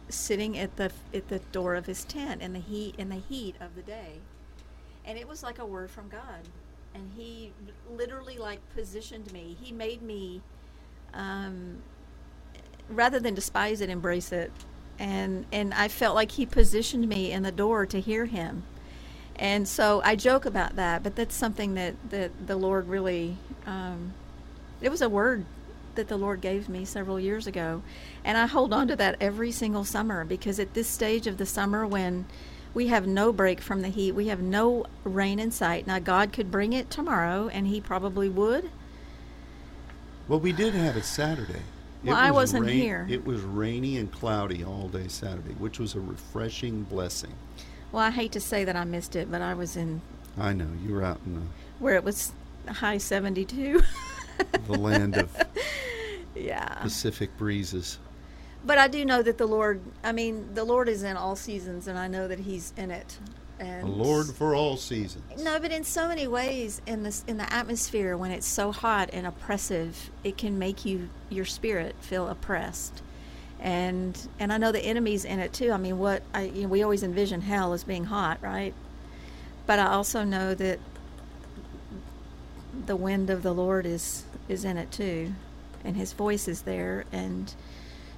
sitting 0.09 0.57
at 0.57 0.77
the 0.77 0.93
at 1.13 1.29
the 1.29 1.41
door 1.51 1.75
of 1.75 1.87
his 1.87 2.05
tent 2.05 2.41
in 2.41 2.53
the 2.53 2.61
heat 2.61 2.95
in 2.99 3.09
the 3.09 3.17
heat 3.17 3.57
of 3.61 3.75
the 3.75 3.83
day, 3.83 4.21
and 5.05 5.19
it 5.19 5.27
was 5.27 5.43
like 5.43 5.59
a 5.59 5.67
word 5.67 5.91
from 5.91 6.09
God, 6.09 6.47
and 6.95 7.11
He 7.17 7.53
literally 7.91 8.39
like 8.39 8.61
positioned 8.77 9.33
me. 9.33 9.57
He 9.61 9.73
made 9.73 10.03
me, 10.03 10.41
um, 11.15 11.79
rather 12.89 13.21
than 13.21 13.35
despise 13.35 13.81
it, 13.81 13.91
embrace 13.91 14.33
it. 14.33 14.51
and 14.99 15.47
and 15.53 15.73
I 15.75 15.89
felt 15.89 16.15
like 16.15 16.33
he 16.33 16.47
positioned 16.47 17.09
me 17.09 17.33
in 17.33 17.43
the 17.43 17.53
door 17.53 17.87
to 17.87 18.01
hear 18.01 18.27
him. 18.27 18.65
And 19.37 19.69
so 19.69 20.03
I 20.05 20.17
joke 20.17 20.47
about 20.47 20.77
that, 20.77 21.03
but 21.05 21.15
that's 21.15 21.35
something 21.35 21.75
that, 21.75 21.95
that 22.11 22.49
the 22.49 22.57
Lord 22.57 22.89
really, 22.89 23.37
um, 23.67 24.13
it 24.81 24.89
was 24.89 25.01
a 25.01 25.09
word 25.09 25.45
that 25.95 26.09
the 26.09 26.17
Lord 26.17 26.41
gave 26.41 26.69
me 26.69 26.85
several 26.85 27.21
years 27.21 27.47
ago. 27.47 27.83
And 28.25 28.37
I 28.37 28.47
hold 28.47 28.73
on 28.73 28.89
to 28.89 28.97
that 28.97 29.17
every 29.21 29.53
single 29.53 29.85
summer 29.85 30.25
because 30.25 30.59
at 30.59 30.75
this 30.75 30.89
stage 30.89 31.29
of 31.29 31.39
the 31.39 31.47
summer 31.47 31.87
when 31.87 32.27
we 32.75 32.89
have 32.89 33.07
no 33.07 33.33
break 33.33 33.61
from 33.61 33.83
the 33.83 33.89
heat, 33.89 34.13
we 34.13 34.27
have 34.29 34.41
no 34.41 34.87
rain 35.05 35.39
in 35.39 35.51
sight. 35.51 35.87
Now, 35.87 35.99
God 35.99 36.33
could 36.33 36.51
bring 36.51 36.73
it 36.73 36.91
tomorrow, 36.91 37.49
and 37.49 37.67
He 37.67 37.81
probably 37.81 38.29
would. 38.29 38.71
Well, 40.29 40.39
we 40.39 40.53
did 40.53 40.75
have 40.75 40.97
it 40.97 41.05
Saturday. 41.05 41.63
Well, 42.05 42.17
it 42.17 42.21
I 42.21 42.31
wasn't 42.31 42.67
rain- 42.67 42.79
here. 42.81 43.07
It 43.11 43.25
was 43.25 43.41
rainy 43.43 43.97
and 43.97 44.11
cloudy 44.13 44.65
all 44.65 44.89
day 44.89 45.09
Saturday, 45.09 45.55
which 45.55 45.79
was 45.79 45.95
a 45.95 46.01
refreshing 46.01 46.85
blessing. 46.85 47.33
Well, 47.91 48.03
I 48.05 48.11
hate 48.11 48.33
to 48.33 48.41
say 48.41 48.65
that 48.65 48.77
I 48.77 48.85
missed 48.85 49.17
it, 49.17 49.31
but 49.31 49.41
I 49.43 49.55
was 49.55 49.77
in 49.77 50.01
I 50.37 50.53
know 50.53 50.69
you 50.87 50.95
were 50.95 51.03
out 51.03 51.21
in 51.27 51.35
the 51.35 51.41
where 51.81 51.97
it 51.97 52.05
was 52.05 52.33
high 52.69 52.99
72. 52.99 53.83
the, 54.39 54.59
the 54.67 54.73
land 54.79 55.17
of 55.17 55.31
yeah. 56.35 56.75
Pacific 56.81 57.37
breezes. 57.37 57.99
But 58.65 58.79
I 58.79 58.89
do 58.89 59.05
know 59.05 59.23
that 59.23 59.39
the 59.39 59.47
Lord, 59.47 59.81
I 60.05 60.13
mean, 60.13 60.53
the 60.55 60.65
Lord 60.65 60.89
is 60.89 61.03
in 61.03 61.17
all 61.17 61.37
seasons, 61.37 61.87
and 61.89 61.99
I 61.99 62.09
know 62.09 62.29
that 62.29 62.41
He's 62.41 62.73
in 62.77 62.91
it. 62.91 63.17
And 63.61 63.83
A 63.83 63.87
Lord 63.87 64.27
for 64.29 64.55
all 64.55 64.77
seasons. 64.77 65.43
No, 65.43 65.59
but 65.59 65.73
in 65.73 65.83
so 65.83 66.07
many 66.07 66.29
ways, 66.29 66.81
in 66.87 67.03
this 67.03 67.25
in 67.27 67.39
the 67.39 67.53
atmosphere, 67.53 68.17
when 68.17 68.31
it's 68.31 68.47
so 68.47 68.71
hot 68.71 69.11
and 69.13 69.27
oppressive, 69.27 70.11
it 70.23 70.37
can 70.39 70.59
make 70.59 70.85
you 70.85 71.09
your 71.29 71.45
spirit 71.45 71.97
feel 72.01 72.29
oppressed, 72.29 73.03
and 73.59 74.17
and 74.39 74.53
I 74.53 74.59
know 74.59 74.71
the 74.71 74.85
enemy's 74.85 75.25
in 75.25 75.41
it 75.41 75.53
too. 75.53 75.73
I 75.73 75.77
mean, 75.77 75.99
what 75.99 76.23
I 76.33 76.45
you 76.45 76.63
know, 76.63 76.69
we 76.69 76.83
always 76.85 77.03
envision 77.03 77.41
hell 77.41 77.73
as 77.73 77.83
being 77.83 78.05
hot, 78.05 78.39
right? 78.41 78.75
But 79.67 79.81
I 79.81 79.89
also 79.89 80.23
know 80.23 80.55
that 80.55 80.79
the 82.87 82.97
wind 82.97 83.29
of 83.29 83.43
the 83.43 83.53
Lord 83.53 83.87
is 83.87 84.25
is 84.49 84.65
in 84.65 84.77
it 84.77 84.93
too, 84.93 85.33
and 85.85 85.97
His 85.97 86.13
voice 86.13 86.47
is 86.47 86.63
there. 86.63 87.07
And 87.11 87.53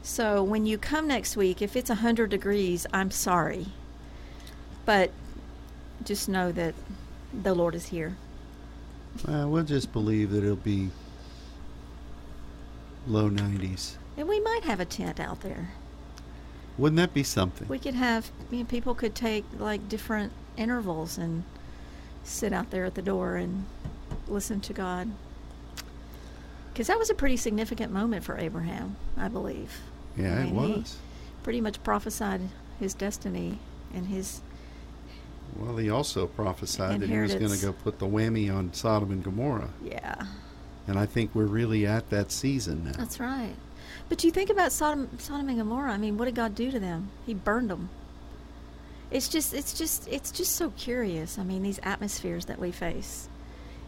so 0.02 0.42
when 0.42 0.66
you 0.66 0.76
come 0.76 1.06
next 1.09 1.37
week, 1.37 1.62
if 1.62 1.76
it's 1.76 1.90
a 1.90 1.97
hundred 1.97 2.30
degrees, 2.30 2.87
I'm 2.92 3.11
sorry, 3.11 3.68
but 4.85 5.11
just 6.04 6.28
know 6.28 6.52
that 6.52 6.75
the 7.42 7.54
Lord 7.54 7.75
is 7.75 7.87
here. 7.87 8.16
Uh, 9.26 9.47
we'll 9.49 9.64
just 9.64 9.92
believe 9.92 10.30
that 10.30 10.42
it'll 10.45 10.57
be 10.57 10.90
low 13.07 13.28
90s. 13.30 13.97
And 14.16 14.28
we 14.28 14.40
might 14.40 14.64
have 14.64 14.80
a 14.80 14.85
tent 14.85 15.19
out 15.21 15.40
there. 15.40 15.71
Wouldn't 16.78 16.97
that 16.97 17.12
be 17.12 17.23
something? 17.23 17.69
We 17.69 17.78
could 17.78 17.95
have, 17.95 18.30
you 18.50 18.59
know, 18.61 18.64
people 18.64 18.95
could 18.95 19.14
take 19.14 19.45
like 19.59 19.88
different 19.88 20.33
intervals 20.57 21.19
and 21.19 21.45
sit 22.23 22.52
out 22.52 22.71
there 22.71 22.85
at 22.85 22.95
the 22.95 23.02
door 23.02 23.37
and 23.37 23.66
listen 24.28 24.61
to 24.61 24.73
God. 24.73 25.11
Because 26.73 26.87
that 26.87 26.99
was 26.99 27.11
a 27.11 27.14
pretty 27.14 27.37
significant 27.37 27.92
moment 27.92 28.25
for 28.25 28.38
Abraham, 28.38 28.97
I 29.16 29.28
believe. 29.28 29.80
yeah, 30.16 30.38
I 30.38 30.42
it 30.42 30.52
mean, 30.52 30.54
he 30.54 30.73
was. 30.80 30.97
Pretty 31.42 31.61
much 31.61 31.83
prophesied 31.83 32.40
his 32.78 32.95
destiny 32.95 33.59
and 33.92 34.07
his. 34.07 34.40
Well, 35.59 35.76
he 35.76 35.90
also 35.90 36.26
prophesied 36.26 37.00
that 37.00 37.09
he 37.09 37.19
was 37.19 37.35
going 37.35 37.52
to 37.52 37.61
go 37.64 37.73
put 37.73 37.99
the 37.99 38.07
whammy 38.07 38.54
on 38.54 38.73
Sodom 38.73 39.11
and 39.11 39.23
Gomorrah. 39.23 39.71
Yeah, 39.85 40.25
And 40.87 40.99
I 40.99 41.07
think 41.07 41.35
we're 41.35 41.45
really 41.47 41.87
at 41.87 42.11
that 42.11 42.33
season 42.33 42.85
now. 42.85 42.92
that's 42.92 43.21
right. 43.21 43.54
But 44.09 44.25
you 44.25 44.30
think 44.30 44.50
about 44.50 44.73
Sodom, 44.73 45.09
Sodom 45.19 45.49
and 45.49 45.59
Gomorrah. 45.59 45.92
I 45.92 45.97
mean, 45.99 46.16
what 46.19 46.25
did 46.25 46.35
God 46.35 46.54
do 46.54 46.71
to 46.71 46.80
them? 46.80 47.11
He 47.26 47.35
burned 47.35 47.71
them. 47.71 47.90
It's 49.11 49.28
just, 49.28 49.52
it's 49.54 49.73
just, 49.76 50.07
it's 50.09 50.30
just 50.30 50.54
so 50.57 50.71
curious. 50.71 51.38
I 51.38 51.42
mean, 51.45 51.62
these 51.62 51.80
atmospheres 51.83 52.47
that 52.47 52.59
we 52.61 52.71
face, 52.71 53.28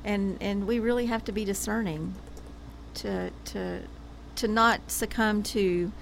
and 0.04 0.36
and 0.40 0.66
we 0.66 0.80
really 0.80 1.06
have 1.06 1.24
to 1.26 1.32
be 1.32 1.44
discerning, 1.44 2.14
to 2.94 3.30
to 3.46 3.82
to 4.36 4.48
not 4.48 4.90
succumb 4.90 5.44
to 5.44 5.92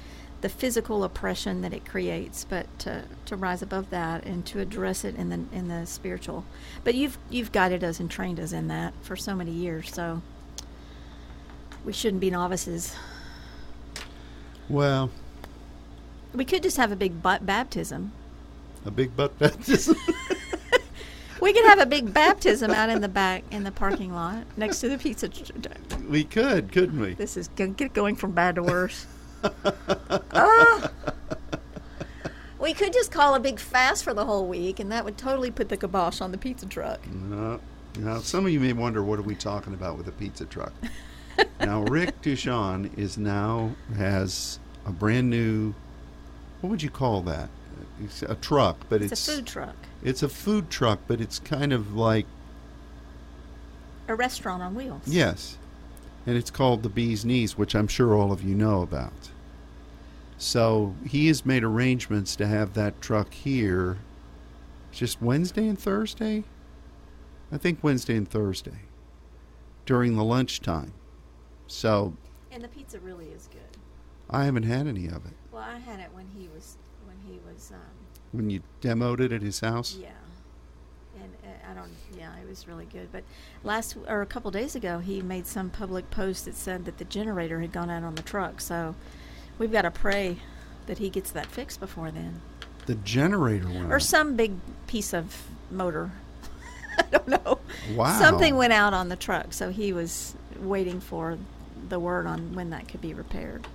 the 0.40 0.48
physical 0.48 1.04
oppression 1.04 1.60
that 1.60 1.72
it 1.72 1.84
creates, 1.84 2.44
but 2.48 2.66
to, 2.80 3.04
to 3.26 3.36
rise 3.36 3.62
above 3.62 3.90
that 3.90 4.24
and 4.24 4.44
to 4.46 4.60
address 4.60 5.04
it 5.04 5.14
in 5.16 5.28
the 5.28 5.40
in 5.56 5.68
the 5.68 5.86
spiritual. 5.86 6.44
But 6.84 6.94
you've 6.94 7.18
you've 7.28 7.52
guided 7.52 7.84
us 7.84 8.00
and 8.00 8.10
trained 8.10 8.40
us 8.40 8.52
in 8.52 8.68
that 8.68 8.94
for 9.02 9.16
so 9.16 9.34
many 9.34 9.50
years, 9.50 9.92
so 9.92 10.22
we 11.84 11.92
shouldn't 11.92 12.20
be 12.20 12.30
novices. 12.30 12.94
Well, 14.68 15.10
We 16.32 16.44
could 16.44 16.62
just 16.62 16.76
have 16.76 16.92
a 16.92 16.96
big 16.96 17.22
butt 17.22 17.44
baptism. 17.44 18.12
a 18.86 18.90
big 18.90 19.16
butt 19.16 19.38
baptism. 19.38 19.96
We 21.40 21.54
could 21.54 21.64
have 21.64 21.78
a 21.78 21.86
big 21.86 22.12
baptism 22.12 22.70
out 22.70 22.90
in 22.90 23.00
the 23.00 23.08
back 23.08 23.44
in 23.50 23.64
the 23.64 23.72
parking 23.72 24.12
lot 24.12 24.44
next 24.58 24.80
to 24.80 24.90
the 24.90 24.98
pizza. 24.98 25.30
we 26.06 26.22
could, 26.22 26.70
couldn't 26.70 27.00
we? 27.00 27.14
This 27.14 27.36
is 27.38 27.48
get 27.56 27.94
going 27.94 28.14
from 28.14 28.32
bad 28.32 28.56
to 28.56 28.62
worse. 28.62 29.06
Ah. 30.32 30.90
We 32.58 32.74
could 32.74 32.92
just 32.92 33.10
call 33.10 33.34
a 33.34 33.40
big 33.40 33.58
fast 33.58 34.04
for 34.04 34.12
the 34.14 34.24
whole 34.24 34.46
week, 34.46 34.78
and 34.80 34.92
that 34.92 35.04
would 35.04 35.16
totally 35.16 35.50
put 35.50 35.68
the 35.70 35.76
kibosh 35.76 36.20
on 36.20 36.30
the 36.30 36.38
pizza 36.38 36.66
truck. 36.66 37.00
No. 37.12 37.58
Now, 37.98 38.18
some 38.20 38.46
of 38.46 38.52
you 38.52 38.60
may 38.60 38.72
wonder, 38.72 39.02
what 39.02 39.18
are 39.18 39.22
we 39.22 39.34
talking 39.34 39.74
about 39.74 39.96
with 39.96 40.06
a 40.08 40.12
pizza 40.12 40.44
truck? 40.44 40.72
now, 41.58 41.82
Rick 41.82 42.20
Duchon 42.22 42.96
is 42.98 43.16
now 43.18 43.72
has 43.96 44.58
a 44.86 44.90
brand 44.92 45.30
new. 45.30 45.74
What 46.60 46.70
would 46.70 46.82
you 46.82 46.90
call 46.90 47.22
that? 47.22 47.48
It's 48.04 48.22
a 48.22 48.34
truck, 48.36 48.76
but 48.88 49.02
It's, 49.02 49.12
it's 49.12 49.28
a 49.28 49.32
food 49.36 49.46
truck, 49.46 49.76
It's 50.02 50.22
a 50.22 50.28
food 50.28 50.70
truck, 50.70 51.00
but 51.06 51.20
it's 51.20 51.38
kind 51.38 51.72
of 51.72 51.94
like 51.96 52.26
a 54.06 54.14
restaurant 54.14 54.62
on 54.62 54.74
wheels. 54.74 55.02
yes, 55.06 55.56
and 56.26 56.36
it's 56.36 56.50
called 56.50 56.82
the 56.82 56.88
Bee's 56.88 57.24
Knees, 57.24 57.56
which 57.58 57.74
I'm 57.74 57.88
sure 57.88 58.14
all 58.14 58.32
of 58.32 58.42
you 58.42 58.54
know 58.54 58.82
about. 58.82 59.29
So 60.40 60.94
he 61.06 61.28
has 61.28 61.44
made 61.44 61.62
arrangements 61.62 62.34
to 62.36 62.46
have 62.46 62.72
that 62.72 63.02
truck 63.02 63.34
here. 63.34 63.98
Just 64.90 65.20
Wednesday 65.20 65.68
and 65.68 65.78
Thursday, 65.78 66.44
I 67.52 67.58
think 67.58 67.80
Wednesday 67.82 68.16
and 68.16 68.26
Thursday 68.26 68.80
during 69.84 70.16
the 70.16 70.24
lunchtime. 70.24 70.94
So 71.66 72.14
And 72.50 72.64
the 72.64 72.68
pizza 72.68 72.98
really 73.00 73.26
is 73.26 73.48
good. 73.52 73.76
I 74.30 74.46
haven't 74.46 74.62
had 74.62 74.86
any 74.86 75.06
of 75.08 75.26
it. 75.26 75.34
Well, 75.52 75.62
I 75.62 75.76
had 75.76 76.00
it 76.00 76.08
when 76.14 76.28
he 76.34 76.48
was 76.48 76.78
when 77.04 77.18
he 77.28 77.38
was. 77.46 77.70
Um, 77.72 77.78
When 78.32 78.48
you 78.48 78.62
demoed 78.80 79.20
it 79.20 79.32
at 79.32 79.42
his 79.42 79.60
house, 79.60 79.94
Yeah, 80.00 80.08
and 81.16 81.34
uh, 81.44 81.70
I 81.70 81.74
don't. 81.74 81.92
Yeah, 82.16 82.34
it 82.42 82.48
was 82.48 82.66
really 82.66 82.86
good. 82.86 83.12
But 83.12 83.24
last 83.62 83.94
or 84.08 84.22
a 84.22 84.26
couple 84.26 84.50
days 84.50 84.74
ago, 84.74 85.00
he 85.00 85.20
made 85.20 85.46
some 85.46 85.68
public 85.68 86.10
post 86.10 86.46
that 86.46 86.54
said 86.56 86.86
that 86.86 86.96
the 86.96 87.04
generator 87.04 87.60
had 87.60 87.72
gone 87.72 87.90
out 87.90 88.04
on 88.04 88.14
the 88.14 88.22
truck. 88.22 88.62
So 88.62 88.94
we've 89.60 89.70
got 89.70 89.82
to 89.82 89.90
pray 89.92 90.38
that 90.86 90.98
he 90.98 91.08
gets 91.08 91.30
that 91.30 91.46
fixed 91.46 91.78
before 91.78 92.10
then, 92.10 92.40
the 92.86 92.96
generator 92.96 93.68
went. 93.68 93.92
or 93.92 93.96
out. 93.96 94.02
some 94.02 94.34
big 94.34 94.54
piece 94.88 95.12
of 95.14 95.46
motor. 95.70 96.10
I 96.98 97.02
don't 97.02 97.28
know. 97.28 97.60
Wow. 97.94 98.18
Something 98.18 98.56
went 98.56 98.72
out 98.72 98.94
on 98.94 99.08
the 99.08 99.16
truck, 99.16 99.52
so 99.52 99.70
he 99.70 99.92
was 99.92 100.34
waiting 100.58 101.00
for 101.00 101.38
the 101.88 102.00
word 102.00 102.26
on 102.26 102.54
when 102.54 102.70
that 102.70 102.88
could 102.88 103.00
be 103.00 103.14
repaired. 103.14 103.68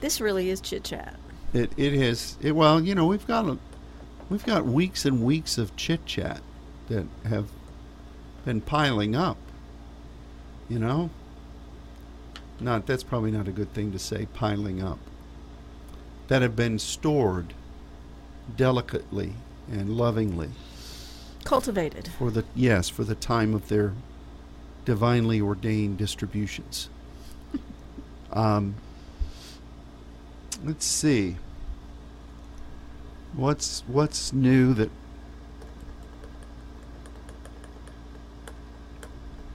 This 0.00 0.20
really 0.20 0.50
is 0.50 0.60
chit 0.60 0.84
chat. 0.84 1.16
It 1.54 1.72
it 1.78 1.94
has 1.94 2.36
it 2.42 2.52
well, 2.52 2.82
you 2.82 2.94
know, 2.94 3.06
we've 3.06 3.26
got 3.26 3.46
a 3.46 3.58
we've 4.28 4.44
got 4.44 4.66
weeks 4.66 5.06
and 5.06 5.24
weeks 5.24 5.56
of 5.56 5.74
chit 5.76 6.04
chat 6.04 6.40
that 6.88 7.06
have 7.24 7.48
been 8.44 8.60
piling 8.60 9.16
up. 9.16 9.38
You 10.68 10.80
know? 10.80 11.10
Not 12.60 12.86
that's 12.86 13.02
probably 13.02 13.30
not 13.30 13.48
a 13.48 13.52
good 13.52 13.72
thing 13.74 13.92
to 13.92 13.98
say, 13.98 14.26
piling 14.34 14.82
up. 14.82 14.98
That 16.28 16.42
have 16.42 16.56
been 16.56 16.78
stored 16.78 17.54
delicately 18.56 19.34
and 19.70 19.96
lovingly 19.96 20.50
Cultivated. 21.44 22.08
for 22.18 22.30
the 22.30 22.44
yes, 22.54 22.88
for 22.88 23.04
the 23.04 23.14
time 23.14 23.54
of 23.54 23.68
their 23.68 23.92
divinely 24.84 25.40
ordained 25.40 25.98
distributions. 25.98 26.88
um, 28.32 28.76
let's 30.64 30.86
see. 30.86 31.36
What's 33.34 33.82
what's 33.86 34.32
new 34.32 34.72
that? 34.74 34.90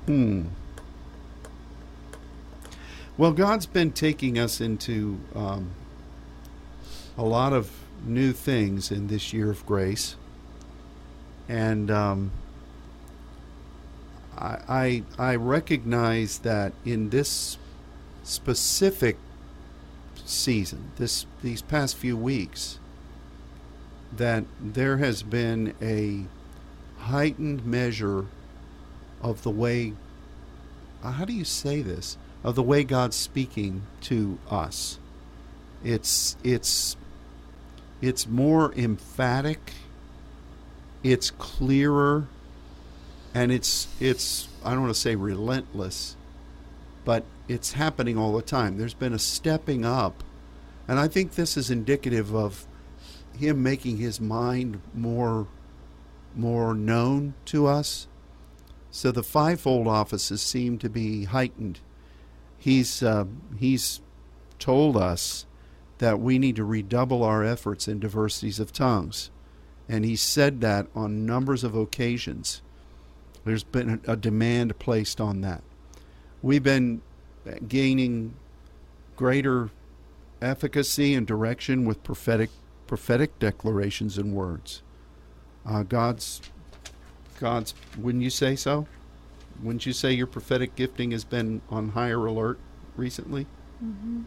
Hmm. 0.05 0.47
Well, 3.17 3.33
God's 3.33 3.65
been 3.65 3.91
taking 3.91 4.39
us 4.39 4.61
into 4.61 5.19
um, 5.35 5.71
a 7.17 7.23
lot 7.23 7.51
of 7.51 7.69
new 8.05 8.31
things 8.31 8.89
in 8.91 9.07
this 9.07 9.33
year 9.33 9.51
of 9.51 9.65
grace. 9.65 10.15
And 11.49 11.91
um, 11.91 12.31
I, 14.37 15.03
I 15.17 15.31
I 15.31 15.35
recognize 15.35 16.39
that 16.39 16.71
in 16.85 17.09
this 17.09 17.57
specific 18.23 19.17
season, 20.23 20.91
this 20.95 21.25
these 21.43 21.61
past 21.61 21.97
few 21.97 22.15
weeks, 22.15 22.79
that 24.15 24.45
there 24.59 24.97
has 24.97 25.21
been 25.21 25.75
a 25.81 26.23
heightened 27.03 27.65
measure 27.65 28.25
of 29.21 29.43
the 29.43 29.49
way 29.49 29.93
how 31.03 31.25
do 31.25 31.33
you 31.33 31.43
say 31.43 31.81
this 31.81 32.17
of 32.43 32.55
the 32.55 32.63
way 32.63 32.83
God's 32.83 33.15
speaking 33.15 33.83
to 34.01 34.37
us. 34.49 34.99
It's 35.83 36.35
it's 36.43 36.95
it's 38.01 38.27
more 38.27 38.73
emphatic. 38.73 39.73
It's 41.03 41.31
clearer 41.31 42.27
and 43.33 43.51
it's 43.51 43.87
it's 43.99 44.47
I 44.63 44.71
don't 44.71 44.81
want 44.81 44.93
to 44.93 44.99
say 44.99 45.15
relentless, 45.15 46.15
but 47.05 47.23
it's 47.47 47.73
happening 47.73 48.17
all 48.17 48.33
the 48.33 48.41
time. 48.41 48.77
There's 48.77 48.93
been 48.93 49.13
a 49.13 49.19
stepping 49.19 49.85
up, 49.85 50.23
and 50.87 50.99
I 50.99 51.07
think 51.07 51.33
this 51.33 51.57
is 51.57 51.71
indicative 51.71 52.35
of 52.35 52.65
him 53.37 53.63
making 53.63 53.97
his 53.97 54.19
mind 54.19 54.81
more 54.93 55.47
more 56.35 56.73
known 56.73 57.33
to 57.45 57.67
us. 57.67 58.07
So 58.91 59.11
the 59.11 59.23
fivefold 59.23 59.87
offices 59.87 60.41
seem 60.41 60.77
to 60.79 60.89
be 60.89 61.25
heightened. 61.25 61.79
He's 62.61 63.01
uh, 63.01 63.25
he's 63.57 64.01
told 64.59 64.95
us 64.95 65.47
that 65.97 66.19
we 66.19 66.37
need 66.37 66.55
to 66.57 66.63
redouble 66.63 67.23
our 67.23 67.43
efforts 67.43 67.87
in 67.87 67.99
diversities 67.99 68.59
of 68.59 68.71
tongues, 68.71 69.31
and 69.89 70.05
he 70.05 70.15
said 70.15 70.61
that 70.61 70.85
on 70.93 71.25
numbers 71.25 71.63
of 71.63 71.75
occasions. 71.75 72.61
There's 73.45 73.63
been 73.63 73.99
a 74.05 74.15
demand 74.15 74.77
placed 74.77 75.19
on 75.19 75.41
that. 75.41 75.63
We've 76.43 76.61
been 76.61 77.01
gaining 77.67 78.35
greater 79.15 79.71
efficacy 80.39 81.15
and 81.15 81.25
direction 81.25 81.85
with 81.85 82.03
prophetic 82.03 82.51
prophetic 82.85 83.39
declarations 83.39 84.19
and 84.19 84.35
words. 84.35 84.83
Uh, 85.65 85.81
God's 85.81 86.41
God's 87.39 87.73
wouldn't 87.97 88.23
you 88.23 88.29
say 88.29 88.55
so? 88.55 88.85
Wouldn't 89.61 89.85
you 89.85 89.93
say 89.93 90.11
your 90.11 90.27
prophetic 90.27 90.75
gifting 90.75 91.11
has 91.11 91.23
been 91.23 91.61
on 91.69 91.89
higher 91.89 92.25
alert 92.25 92.59
recently? 92.95 93.45
Mm-hmm. 93.83 94.21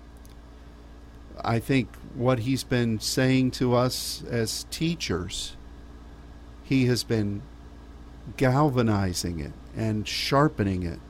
I 1.43 1.59
think 1.59 1.89
what 2.15 2.41
he's 2.41 2.63
been 2.63 3.01
saying 3.01 3.53
to 3.53 3.75
us 3.75 4.23
as 4.31 4.67
teachers, 4.71 5.57
he 6.63 6.87
has 6.87 7.03
been 7.03 7.43
galvanizing 8.37 9.41
it 9.41 9.53
and 9.77 10.07
sharpening 10.07 10.85
it 10.85 11.01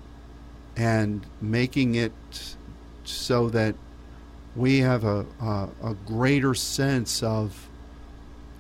and 0.77 1.27
making 1.41 1.95
it 1.95 2.13
so 3.05 3.49
that 3.51 3.75
we 4.57 4.79
have 4.79 5.05
a, 5.05 5.27
a, 5.41 5.69
a, 5.83 5.95
greater 6.07 6.55
sense 6.55 7.23
of 7.23 7.69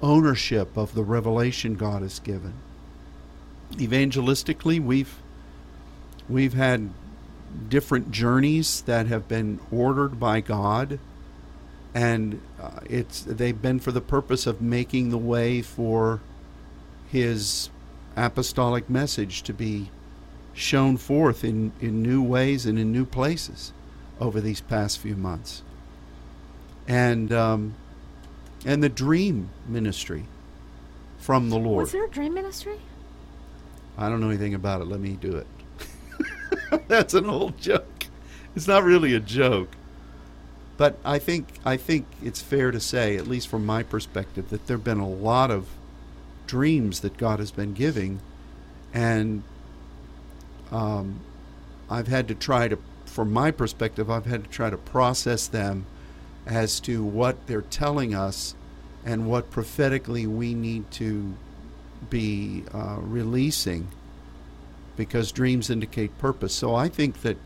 ownership 0.02 0.76
of 0.76 0.94
the 0.94 1.02
revelation 1.02 1.74
God 1.74 2.02
has 2.02 2.18
given. 2.20 2.52
Evangelistically, 3.72 4.80
we've 4.80 5.16
we've 6.28 6.54
had 6.54 6.90
different 7.68 8.10
journeys 8.10 8.82
that 8.82 9.06
have 9.06 9.28
been 9.28 9.60
ordered 9.70 10.18
by 10.18 10.40
God, 10.40 10.98
and 11.94 12.40
uh, 12.60 12.80
it's 12.88 13.22
they've 13.22 13.60
been 13.60 13.80
for 13.80 13.92
the 13.92 14.00
purpose 14.00 14.46
of 14.46 14.60
making 14.60 15.10
the 15.10 15.18
way 15.18 15.62
for 15.62 16.20
His 17.10 17.70
apostolic 18.16 18.88
message 18.88 19.42
to 19.42 19.52
be 19.52 19.90
shown 20.52 20.96
forth 20.96 21.44
in, 21.44 21.72
in 21.80 22.02
new 22.02 22.22
ways 22.22 22.64
and 22.64 22.78
in 22.78 22.92
new 22.92 23.04
places 23.04 23.72
over 24.20 24.40
these 24.40 24.60
past 24.60 24.98
few 24.98 25.16
months. 25.16 25.62
And 26.86 27.32
um, 27.32 27.74
and 28.64 28.82
the 28.82 28.88
dream 28.88 29.50
ministry 29.66 30.26
from 31.18 31.50
the 31.50 31.58
Lord. 31.58 31.82
Was 31.82 31.92
there 31.92 32.04
a 32.04 32.10
dream 32.10 32.34
ministry? 32.34 32.78
I 33.96 34.08
don't 34.08 34.20
know 34.20 34.28
anything 34.28 34.54
about 34.54 34.80
it. 34.80 34.84
Let 34.86 35.00
me 35.00 35.16
do 35.20 35.36
it. 35.36 35.46
That's 36.88 37.14
an 37.14 37.28
old 37.28 37.58
joke. 37.58 38.06
It's 38.54 38.68
not 38.68 38.84
really 38.84 39.14
a 39.14 39.20
joke. 39.20 39.76
But 40.76 40.98
I 41.04 41.18
think 41.18 41.46
I 41.64 41.76
think 41.76 42.06
it's 42.22 42.42
fair 42.42 42.70
to 42.70 42.80
say, 42.80 43.16
at 43.16 43.28
least 43.28 43.48
from 43.48 43.64
my 43.64 43.82
perspective, 43.82 44.50
that 44.50 44.66
there've 44.66 44.82
been 44.82 44.98
a 44.98 45.08
lot 45.08 45.50
of 45.50 45.68
dreams 46.46 47.00
that 47.00 47.16
God 47.16 47.38
has 47.38 47.52
been 47.52 47.74
giving, 47.74 48.20
and 48.92 49.44
um, 50.72 51.20
I've 51.88 52.08
had 52.08 52.26
to 52.28 52.34
try 52.34 52.68
to, 52.68 52.78
from 53.06 53.32
my 53.32 53.50
perspective, 53.52 54.10
I've 54.10 54.26
had 54.26 54.44
to 54.44 54.50
try 54.50 54.68
to 54.68 54.76
process 54.76 55.46
them 55.46 55.86
as 56.46 56.80
to 56.80 57.04
what 57.04 57.46
they're 57.46 57.62
telling 57.62 58.14
us 58.14 58.54
and 59.04 59.26
what 59.28 59.50
prophetically 59.50 60.26
we 60.26 60.54
need 60.54 60.90
to 60.92 61.34
be 62.10 62.64
uh, 62.72 62.96
releasing 63.00 63.88
because 64.96 65.32
dreams 65.32 65.70
indicate 65.70 66.16
purpose. 66.18 66.54
So 66.54 66.74
I 66.74 66.88
think 66.88 67.22
that 67.22 67.36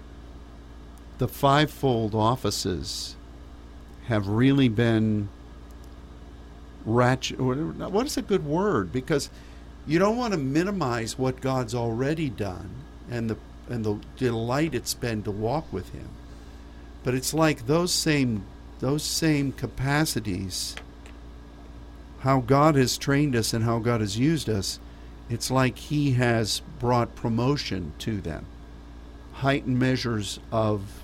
the 1.19 1.29
fivefold 1.29 2.15
offices 2.15 3.17
have 4.07 4.29
really 4.29 4.69
been 4.69 5.29
ratchet. 6.85 7.41
What 7.41 8.07
is 8.07 8.17
a 8.17 8.23
good 8.23 8.47
word? 8.47 8.93
Because 8.93 9.31
you 9.87 9.99
don't 9.99 10.17
want 10.17 10.33
to 10.33 10.39
minimize 10.39 11.19
what 11.19 11.41
God's 11.41 11.75
already 11.75 12.29
done 12.31 12.71
and 13.11 13.31
the 13.31 13.37
and 13.71 13.85
the 13.85 13.99
delight 14.17 14.75
it's 14.75 14.95
been 14.95 15.23
to 15.25 15.31
walk 15.31 15.71
with 15.73 15.91
Him. 15.91 16.09
But 17.05 17.15
it's 17.15 17.35
like 17.35 17.67
those 17.67 17.93
same 17.93 18.45
those 18.81 19.03
same 19.03 19.53
capacities, 19.53 20.77
how 22.21 22.41
God 22.41 22.77
has 22.77 22.97
trained 22.97 23.35
us 23.35 23.53
and 23.53 23.65
how 23.65 23.79
God 23.79 24.01
has 24.01 24.19
used 24.19 24.49
us. 24.49 24.79
It's 25.31 25.51
like 25.51 25.77
He 25.79 26.12
has 26.12 26.62
brought 26.79 27.14
promotion 27.14 27.93
to 28.01 28.21
them, 28.21 28.47
heightened 29.35 29.79
measures 29.79 30.41
of 30.51 31.03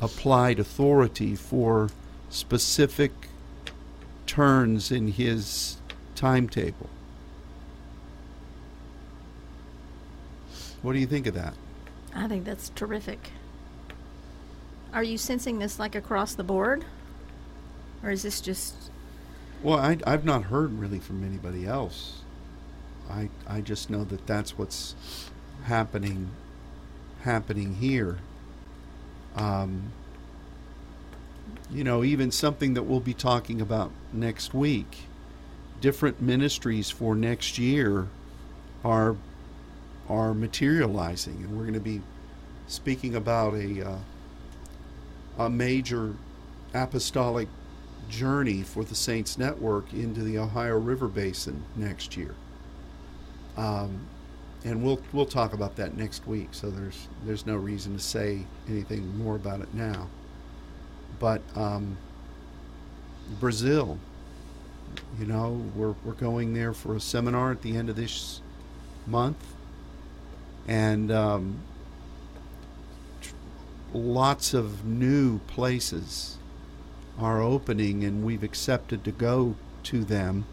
applied 0.00 0.58
authority 0.58 1.36
for 1.36 1.88
specific 2.28 3.12
turns 4.26 4.90
in 4.90 5.08
his 5.08 5.76
timetable. 6.14 6.88
What 10.82 10.94
do 10.94 10.98
you 10.98 11.06
think 11.06 11.26
of 11.28 11.34
that? 11.34 11.54
I 12.14 12.26
think 12.26 12.44
that's 12.44 12.70
terrific. 12.70 13.30
Are 14.92 15.04
you 15.04 15.16
sensing 15.16 15.58
this 15.58 15.78
like 15.78 15.94
across 15.94 16.34
the 16.34 16.42
board? 16.42 16.84
Or 18.02 18.10
is 18.10 18.22
this 18.22 18.40
just. 18.40 18.74
Well, 19.62 19.78
I, 19.78 19.98
I've 20.04 20.24
not 20.24 20.44
heard 20.44 20.72
really 20.72 20.98
from 20.98 21.24
anybody 21.24 21.66
else. 21.66 22.21
I, 23.56 23.60
just 23.60 23.90
know 23.90 24.04
that 24.04 24.26
that's 24.26 24.58
what's 24.58 24.94
happening 25.64 26.30
happening 27.22 27.74
here. 27.74 28.18
Um, 29.36 29.92
you 31.70 31.84
know, 31.84 32.04
even 32.04 32.30
something 32.30 32.74
that 32.74 32.82
we'll 32.82 33.00
be 33.00 33.14
talking 33.14 33.60
about 33.60 33.90
next 34.12 34.52
week. 34.52 35.04
Different 35.80 36.20
ministries 36.20 36.90
for 36.90 37.14
next 37.14 37.58
year 37.58 38.08
are 38.84 39.16
are 40.08 40.34
materializing, 40.34 41.36
and 41.36 41.56
we're 41.56 41.64
going 41.64 41.74
to 41.74 41.80
be 41.80 42.02
speaking 42.66 43.14
about 43.14 43.54
a 43.54 43.88
uh, 43.88 43.98
a 45.38 45.50
major 45.50 46.14
apostolic 46.74 47.48
journey 48.08 48.62
for 48.62 48.84
the 48.84 48.94
Saints 48.94 49.38
Network 49.38 49.92
into 49.92 50.22
the 50.22 50.38
Ohio 50.38 50.78
River 50.78 51.08
Basin 51.08 51.64
next 51.76 52.16
year. 52.16 52.34
Um, 53.56 54.06
and 54.64 54.82
we'll 54.82 55.00
we'll 55.12 55.26
talk 55.26 55.52
about 55.52 55.76
that 55.76 55.96
next 55.96 56.26
week. 56.26 56.48
So 56.52 56.70
there's 56.70 57.08
there's 57.24 57.46
no 57.46 57.56
reason 57.56 57.94
to 57.94 58.02
say 58.02 58.46
anything 58.68 59.18
more 59.18 59.36
about 59.36 59.60
it 59.60 59.74
now. 59.74 60.08
But 61.18 61.42
um, 61.56 61.96
Brazil, 63.40 63.98
you 65.18 65.26
know, 65.26 65.64
we're, 65.74 65.94
we're 66.04 66.12
going 66.12 66.54
there 66.54 66.72
for 66.72 66.96
a 66.96 67.00
seminar 67.00 67.52
at 67.52 67.62
the 67.62 67.76
end 67.76 67.88
of 67.88 67.96
this 67.96 68.40
month. 69.06 69.54
And 70.66 71.10
um, 71.10 71.58
lots 73.92 74.54
of 74.54 74.84
new 74.84 75.38
places 75.40 76.38
are 77.18 77.42
opening, 77.42 78.04
and 78.04 78.24
we've 78.24 78.42
accepted 78.42 79.04
to 79.04 79.12
go 79.12 79.56
to 79.84 80.04
them. 80.04 80.44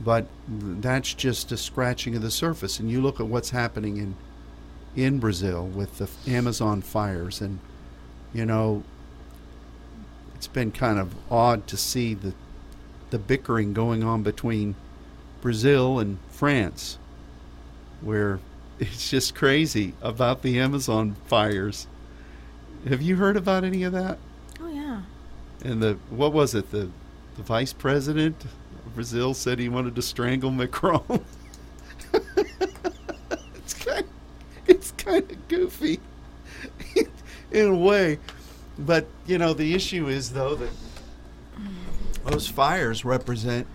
But 0.00 0.26
that's 0.48 1.14
just 1.14 1.52
a 1.52 1.56
scratching 1.56 2.16
of 2.16 2.22
the 2.22 2.30
surface. 2.30 2.80
And 2.80 2.90
you 2.90 3.00
look 3.00 3.20
at 3.20 3.26
what's 3.26 3.50
happening 3.50 3.96
in 3.96 4.16
in 4.96 5.18
Brazil 5.18 5.66
with 5.66 5.98
the 5.98 6.08
Amazon 6.30 6.80
fires, 6.80 7.40
and 7.40 7.58
you 8.32 8.46
know 8.46 8.84
it's 10.36 10.46
been 10.46 10.70
kind 10.70 10.98
of 10.98 11.14
odd 11.30 11.66
to 11.68 11.76
see 11.76 12.14
the 12.14 12.32
the 13.10 13.18
bickering 13.18 13.72
going 13.72 14.02
on 14.02 14.22
between 14.22 14.74
Brazil 15.40 15.98
and 15.98 16.18
France, 16.30 16.98
where 18.00 18.40
it's 18.78 19.10
just 19.10 19.34
crazy 19.34 19.94
about 20.02 20.42
the 20.42 20.58
Amazon 20.58 21.16
fires. 21.26 21.86
Have 22.88 23.00
you 23.00 23.16
heard 23.16 23.36
about 23.36 23.64
any 23.64 23.82
of 23.84 23.92
that? 23.92 24.18
Oh 24.60 24.68
yeah. 24.68 25.02
and 25.64 25.82
the 25.82 25.98
what 26.10 26.32
was 26.32 26.54
it 26.54 26.70
the 26.70 26.90
the 27.36 27.42
vice 27.42 27.72
president 27.72 28.44
Brazil 28.94 29.34
said 29.34 29.58
he 29.58 29.68
wanted 29.68 29.94
to 29.96 30.02
strangle 30.02 30.50
Macron. 30.50 31.24
it's 33.54 33.74
kind 33.74 34.06
it's 34.66 34.90
kind 34.92 35.30
of 35.30 35.48
goofy 35.48 36.00
in 37.52 37.66
a 37.66 37.76
way, 37.76 38.18
but 38.78 39.06
you 39.26 39.38
know 39.38 39.52
the 39.52 39.74
issue 39.74 40.08
is 40.08 40.30
though 40.32 40.54
that 40.54 40.70
those 42.24 42.48
fires 42.48 43.04
represent 43.04 43.66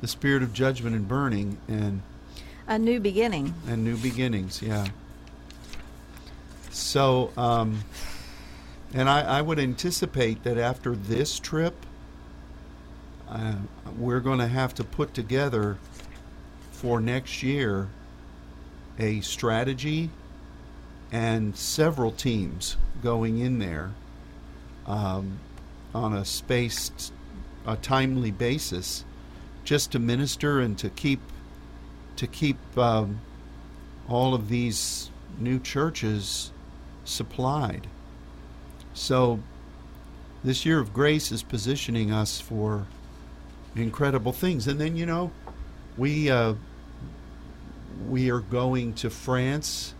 the 0.00 0.08
spirit 0.08 0.42
of 0.42 0.52
judgment 0.52 0.96
and 0.96 1.06
burning 1.06 1.58
and 1.68 2.02
A 2.66 2.78
new 2.78 2.98
beginning. 2.98 3.54
and 3.68 3.84
new 3.84 3.96
beginnings. 3.96 4.60
Yeah. 4.60 4.88
So, 6.70 7.30
um, 7.36 7.84
and 8.94 9.08
I, 9.08 9.38
I 9.38 9.42
would 9.42 9.58
anticipate 9.60 10.42
that 10.42 10.58
after 10.58 10.96
this 10.96 11.38
trip, 11.38 11.74
uh, 13.32 13.54
we're 13.96 14.20
going 14.20 14.38
to 14.38 14.46
have 14.46 14.74
to 14.74 14.84
put 14.84 15.14
together 15.14 15.78
for 16.70 17.00
next 17.00 17.42
year 17.42 17.88
a 18.98 19.20
strategy 19.22 20.10
and 21.10 21.56
several 21.56 22.12
teams 22.12 22.76
going 23.02 23.38
in 23.38 23.58
there 23.58 23.92
um, 24.86 25.38
on 25.94 26.12
a 26.12 26.24
spaced, 26.24 27.12
a 27.66 27.76
timely 27.76 28.30
basis, 28.30 29.04
just 29.64 29.92
to 29.92 29.98
minister 29.98 30.60
and 30.60 30.78
to 30.78 30.90
keep 30.90 31.20
to 32.16 32.26
keep 32.26 32.58
um, 32.76 33.20
all 34.08 34.34
of 34.34 34.50
these 34.50 35.10
new 35.38 35.58
churches 35.58 36.52
supplied. 37.04 37.86
So, 38.92 39.40
this 40.44 40.66
year 40.66 40.78
of 40.78 40.92
grace 40.92 41.32
is 41.32 41.42
positioning 41.42 42.12
us 42.12 42.38
for 42.38 42.86
incredible 43.74 44.32
things. 44.32 44.66
And 44.66 44.80
then, 44.80 44.96
you 44.96 45.06
know, 45.06 45.30
we 45.96 46.30
uh, 46.30 46.54
we 48.08 48.30
are 48.30 48.40
going 48.40 48.94
to 48.94 49.10
France 49.10 49.94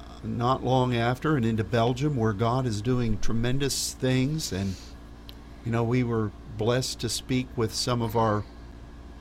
uh, 0.00 0.04
not 0.24 0.64
long 0.64 0.94
after, 0.94 1.36
and 1.36 1.44
into 1.44 1.64
Belgium, 1.64 2.16
where 2.16 2.32
God 2.32 2.66
is 2.66 2.82
doing 2.82 3.18
tremendous 3.18 3.92
things. 3.94 4.52
And 4.52 4.76
you 5.64 5.72
know, 5.72 5.84
we 5.84 6.02
were 6.02 6.30
blessed 6.56 7.00
to 7.00 7.08
speak 7.08 7.46
with 7.56 7.74
some 7.74 8.02
of 8.02 8.16
our 8.16 8.44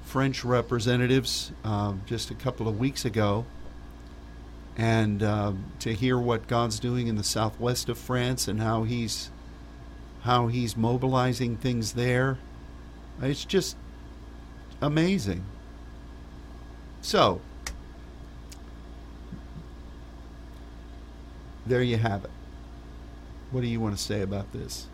French 0.04 0.44
representatives 0.44 1.52
um, 1.64 2.02
just 2.06 2.32
a 2.32 2.36
couple 2.36 2.68
of 2.68 2.80
weeks 2.80 3.06
ago, 3.06 3.46
and 4.78 5.22
um, 5.22 5.66
to 5.80 5.94
hear 5.94 6.18
what 6.18 6.48
God's 6.48 6.80
doing 6.80 7.08
in 7.08 7.16
the 7.16 7.24
southwest 7.24 7.90
of 7.90 7.98
France 7.98 8.48
and 8.48 8.62
how 8.62 8.84
He's 8.84 9.32
how 10.22 10.48
He's 10.48 10.76
mobilizing 10.76 11.58
things 11.58 11.94
there. 11.94 12.38
It's 13.22 13.46
just 13.46 13.76
amazing. 14.82 15.44
So, 17.02 17.42
there 21.66 21.82
you 21.82 21.98
have 21.98 22.26
it. 22.26 22.32
What 23.52 23.62
do 23.62 23.68
you 23.68 23.80
want 23.80 23.98
to 23.98 24.02
say 24.02 24.22
about 24.22 24.52
this? 24.52 24.88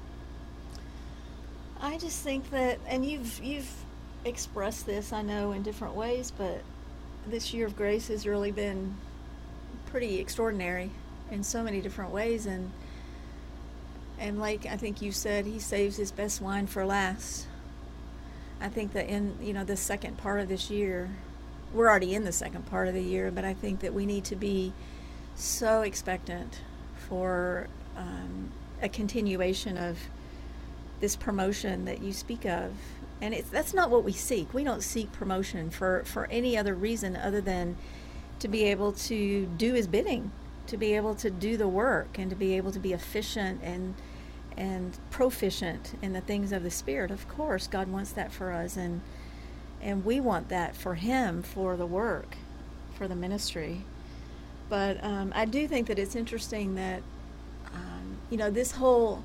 I 1.82 1.98
just 1.98 2.24
think 2.24 2.50
that, 2.52 2.80
and 2.88 3.06
you've 3.06 3.44
you've 3.44 3.70
expressed 4.26 4.86
this, 4.86 5.12
I 5.12 5.22
know, 5.22 5.52
in 5.52 5.64
different 5.64 5.96
ways, 5.96 6.32
but 6.32 6.62
this 7.28 7.54
year 7.54 7.66
of 7.66 7.76
grace 7.76 8.08
has 8.08 8.26
really 8.26 8.52
been 8.52 8.96
pretty 9.88 10.20
extraordinary 10.20 10.92
in 11.30 11.44
so 11.44 11.62
many 11.64 11.82
different 11.82 12.12
ways, 12.12 12.46
and 12.46 12.72
and 14.18 14.40
like 14.40 14.66
I 14.66 14.78
think 14.78 15.02
you 15.02 15.12
said, 15.12 15.46
he 15.46 15.60
saves 15.60 15.98
his 15.98 16.12
best 16.12 16.42
wine 16.42 16.68
for 16.68 16.86
last. 16.86 17.48
I 18.64 18.70
think 18.70 18.94
that 18.94 19.08
in 19.08 19.38
you 19.42 19.54
know 19.54 19.64
the 19.64 19.78
second 19.78 20.18
part 20.18 20.40
of 20.40 20.48
this 20.48 20.70
year, 20.70 21.10
we're 21.74 21.90
already 21.90 22.16
in 22.16 22.24
the 22.24 22.32
second 22.32 22.66
part 22.68 22.88
of 22.88 22.94
the 22.94 23.04
year, 23.04 23.30
but 23.30 23.44
I 23.44 23.54
think 23.54 23.82
that 23.82 23.94
we 23.94 24.06
need 24.06 24.24
to 24.26 24.36
be 24.36 24.74
so 25.36 25.82
expectant 25.82 26.62
for 27.10 27.68
um, 27.98 28.52
a 28.82 28.88
continuation 28.88 29.78
of 29.78 30.00
this 31.02 31.16
promotion 31.16 31.86
that 31.86 32.02
you 32.02 32.14
speak 32.14 32.46
of. 32.46 32.72
And 33.22 33.34
it's 33.34 33.50
that's 33.50 33.74
not 33.74 33.90
what 33.90 34.04
we 34.06 34.14
seek. 34.14 34.54
We 34.54 34.64
don't 34.64 34.82
seek 34.82 35.12
promotion 35.12 35.70
for 35.70 36.04
for 36.06 36.28
any 36.32 36.58
other 36.58 36.74
reason 36.74 37.18
other 37.18 37.42
than 37.42 37.76
to 38.40 38.48
be 38.48 38.64
able 38.64 38.94
to 38.94 39.46
do 39.58 39.74
his 39.74 39.88
bidding 39.88 40.32
to 40.68 40.78
be 40.78 40.96
able 40.96 41.16
to 41.16 41.30
do 41.30 41.58
the 41.58 41.68
work 41.68 42.18
and 42.18 42.30
to 42.30 42.36
be 42.36 42.56
able 42.56 42.72
to 42.72 42.80
be 42.80 42.94
efficient 42.94 43.62
and 43.64 43.96
and 44.58 44.98
proficient 45.10 45.98
in 46.02 46.14
the 46.14 46.22
things 46.22 46.52
of 46.52 46.64
the 46.64 46.72
spirit 46.72 47.12
of 47.12 47.28
course 47.28 47.68
god 47.68 47.88
wants 47.88 48.12
that 48.12 48.32
for 48.32 48.52
us 48.52 48.78
and 48.78 49.02
and 49.82 50.06
we 50.06 50.20
want 50.20 50.50
that 50.50 50.76
for 50.76 50.96
him 50.96 51.42
for 51.44 51.76
the 51.76 51.86
work 51.86 52.36
for 52.96 53.08
the 53.08 53.16
ministry 53.16 53.82
but 54.70 55.04
um, 55.04 55.32
i 55.36 55.46
do 55.46 55.68
think 55.68 55.88
that 55.88 56.00
it's 56.00 56.16
interesting 56.16 56.76
that 56.76 57.02
um, 57.74 58.18
you 58.30 58.38
know 58.38 58.50
this 58.50 58.72
whole 58.74 59.24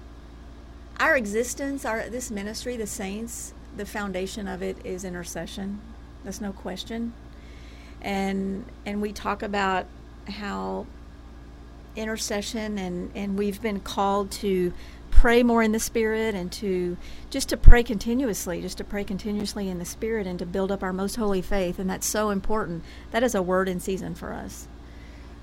our 1.00 1.16
existence, 1.16 1.84
our 1.84 2.08
this 2.08 2.30
ministry, 2.30 2.76
the 2.76 2.86
saints, 2.86 3.54
the 3.76 3.86
foundation 3.86 4.48
of 4.48 4.62
it 4.62 4.76
is 4.84 5.04
intercession. 5.04 5.80
that's 6.24 6.40
no 6.40 6.52
question. 6.52 7.12
And 8.00 8.64
and 8.84 9.00
we 9.00 9.12
talk 9.12 9.42
about 9.42 9.86
how 10.28 10.86
intercession 11.96 12.78
and 12.78 13.10
and 13.14 13.38
we've 13.38 13.62
been 13.62 13.80
called 13.80 14.30
to 14.30 14.72
pray 15.18 15.42
more 15.42 15.64
in 15.64 15.72
the 15.72 15.81
spirit 15.81 16.33
and 16.33 16.52
to 16.52 16.96
just 17.28 17.48
to 17.48 17.57
pray 17.57 17.83
continuously, 17.83 18.61
just 18.61 18.78
to 18.78 18.85
pray 18.85 19.02
continuously 19.02 19.68
in 19.68 19.81
the 19.81 19.85
spirit 19.85 20.28
and 20.28 20.38
to 20.38 20.46
build 20.46 20.70
up 20.70 20.81
our 20.81 20.92
most 20.92 21.16
holy 21.16 21.42
faith 21.42 21.81
and 21.81 21.90
that's 21.90 22.07
so 22.07 22.31
important. 22.31 22.85
That 23.11 23.24
is 23.24 23.35
a 23.35 23.42
word 23.42 23.68
in 23.68 23.81
season 23.81 24.14
for 24.14 24.33
us. 24.33 24.68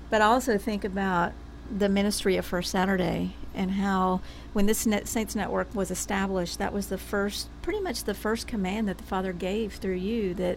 But 0.08 0.22
also 0.22 0.56
think 0.56 0.82
about 0.82 1.34
the 1.70 1.90
ministry 1.90 2.38
of 2.38 2.46
First 2.46 2.70
Saturday 2.70 3.34
and 3.54 3.72
how 3.72 4.22
when 4.54 4.64
this 4.64 4.86
Net 4.86 5.06
Saints 5.06 5.36
Network 5.36 5.74
was 5.74 5.90
established, 5.90 6.56
that 6.56 6.72
was 6.72 6.86
the 6.86 6.96
first, 6.96 7.50
pretty 7.60 7.80
much 7.80 8.04
the 8.04 8.14
first 8.14 8.46
command 8.46 8.88
that 8.88 8.96
the 8.96 9.04
Father 9.04 9.34
gave 9.34 9.74
through 9.74 9.96
you 9.96 10.32
that 10.34 10.56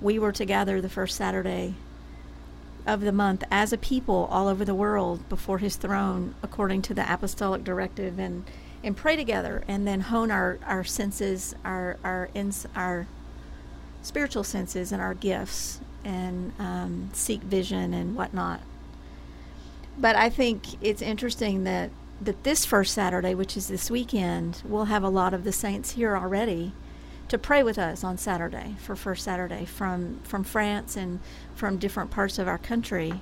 we 0.00 0.18
were 0.18 0.32
to 0.32 0.44
gather 0.44 0.80
the 0.80 0.88
first 0.88 1.14
Saturday 1.14 1.76
of 2.86 3.00
the 3.00 3.12
month 3.12 3.44
as 3.50 3.72
a 3.72 3.78
people 3.78 4.28
all 4.30 4.48
over 4.48 4.64
the 4.64 4.74
world 4.74 5.28
before 5.28 5.58
His 5.58 5.76
throne, 5.76 6.34
according 6.42 6.82
to 6.82 6.94
the 6.94 7.12
apostolic 7.12 7.64
directive, 7.64 8.18
and 8.18 8.44
and 8.84 8.96
pray 8.96 9.16
together, 9.16 9.64
and 9.66 9.86
then 9.86 10.00
hone 10.02 10.30
our 10.30 10.58
our 10.64 10.84
senses, 10.84 11.54
our 11.64 11.96
our 12.04 12.28
ins, 12.34 12.66
our 12.76 13.06
spiritual 14.02 14.44
senses, 14.44 14.92
and 14.92 15.02
our 15.02 15.14
gifts, 15.14 15.80
and 16.04 16.52
um, 16.58 17.10
seek 17.12 17.42
vision 17.42 17.92
and 17.92 18.14
whatnot. 18.14 18.60
But 19.98 20.14
I 20.14 20.28
think 20.28 20.82
it's 20.82 21.02
interesting 21.02 21.64
that 21.64 21.90
that 22.20 22.44
this 22.44 22.64
first 22.64 22.94
Saturday, 22.94 23.34
which 23.34 23.56
is 23.56 23.68
this 23.68 23.90
weekend, 23.90 24.62
we'll 24.64 24.86
have 24.86 25.02
a 25.02 25.08
lot 25.08 25.34
of 25.34 25.44
the 25.44 25.52
saints 25.52 25.92
here 25.92 26.16
already 26.16 26.72
to 27.28 27.38
pray 27.38 27.62
with 27.62 27.78
us 27.78 28.04
on 28.04 28.18
Saturday 28.18 28.76
for 28.78 28.94
first 28.94 29.24
Saturday 29.24 29.64
from 29.64 30.20
from 30.22 30.44
France 30.44 30.96
and 30.96 31.20
from 31.54 31.78
different 31.78 32.10
parts 32.10 32.38
of 32.38 32.48
our 32.48 32.58
country. 32.58 33.20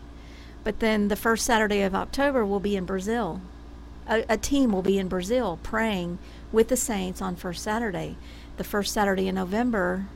But 0.62 0.80
then 0.80 1.08
the 1.08 1.16
first 1.16 1.44
Saturday 1.44 1.82
of 1.82 1.94
October 1.94 2.44
will 2.44 2.60
be 2.60 2.76
in 2.76 2.84
Brazil. 2.84 3.40
A, 4.08 4.24
a 4.28 4.36
team 4.36 4.72
will 4.72 4.82
be 4.82 4.98
in 4.98 5.08
Brazil 5.08 5.58
praying 5.62 6.18
with 6.52 6.68
the 6.68 6.76
saints 6.76 7.22
on 7.22 7.36
first 7.36 7.62
Saturday. 7.62 8.16
The 8.56 8.64
first 8.64 8.92
Saturday 8.92 9.28
in 9.28 9.34
November 9.34 10.06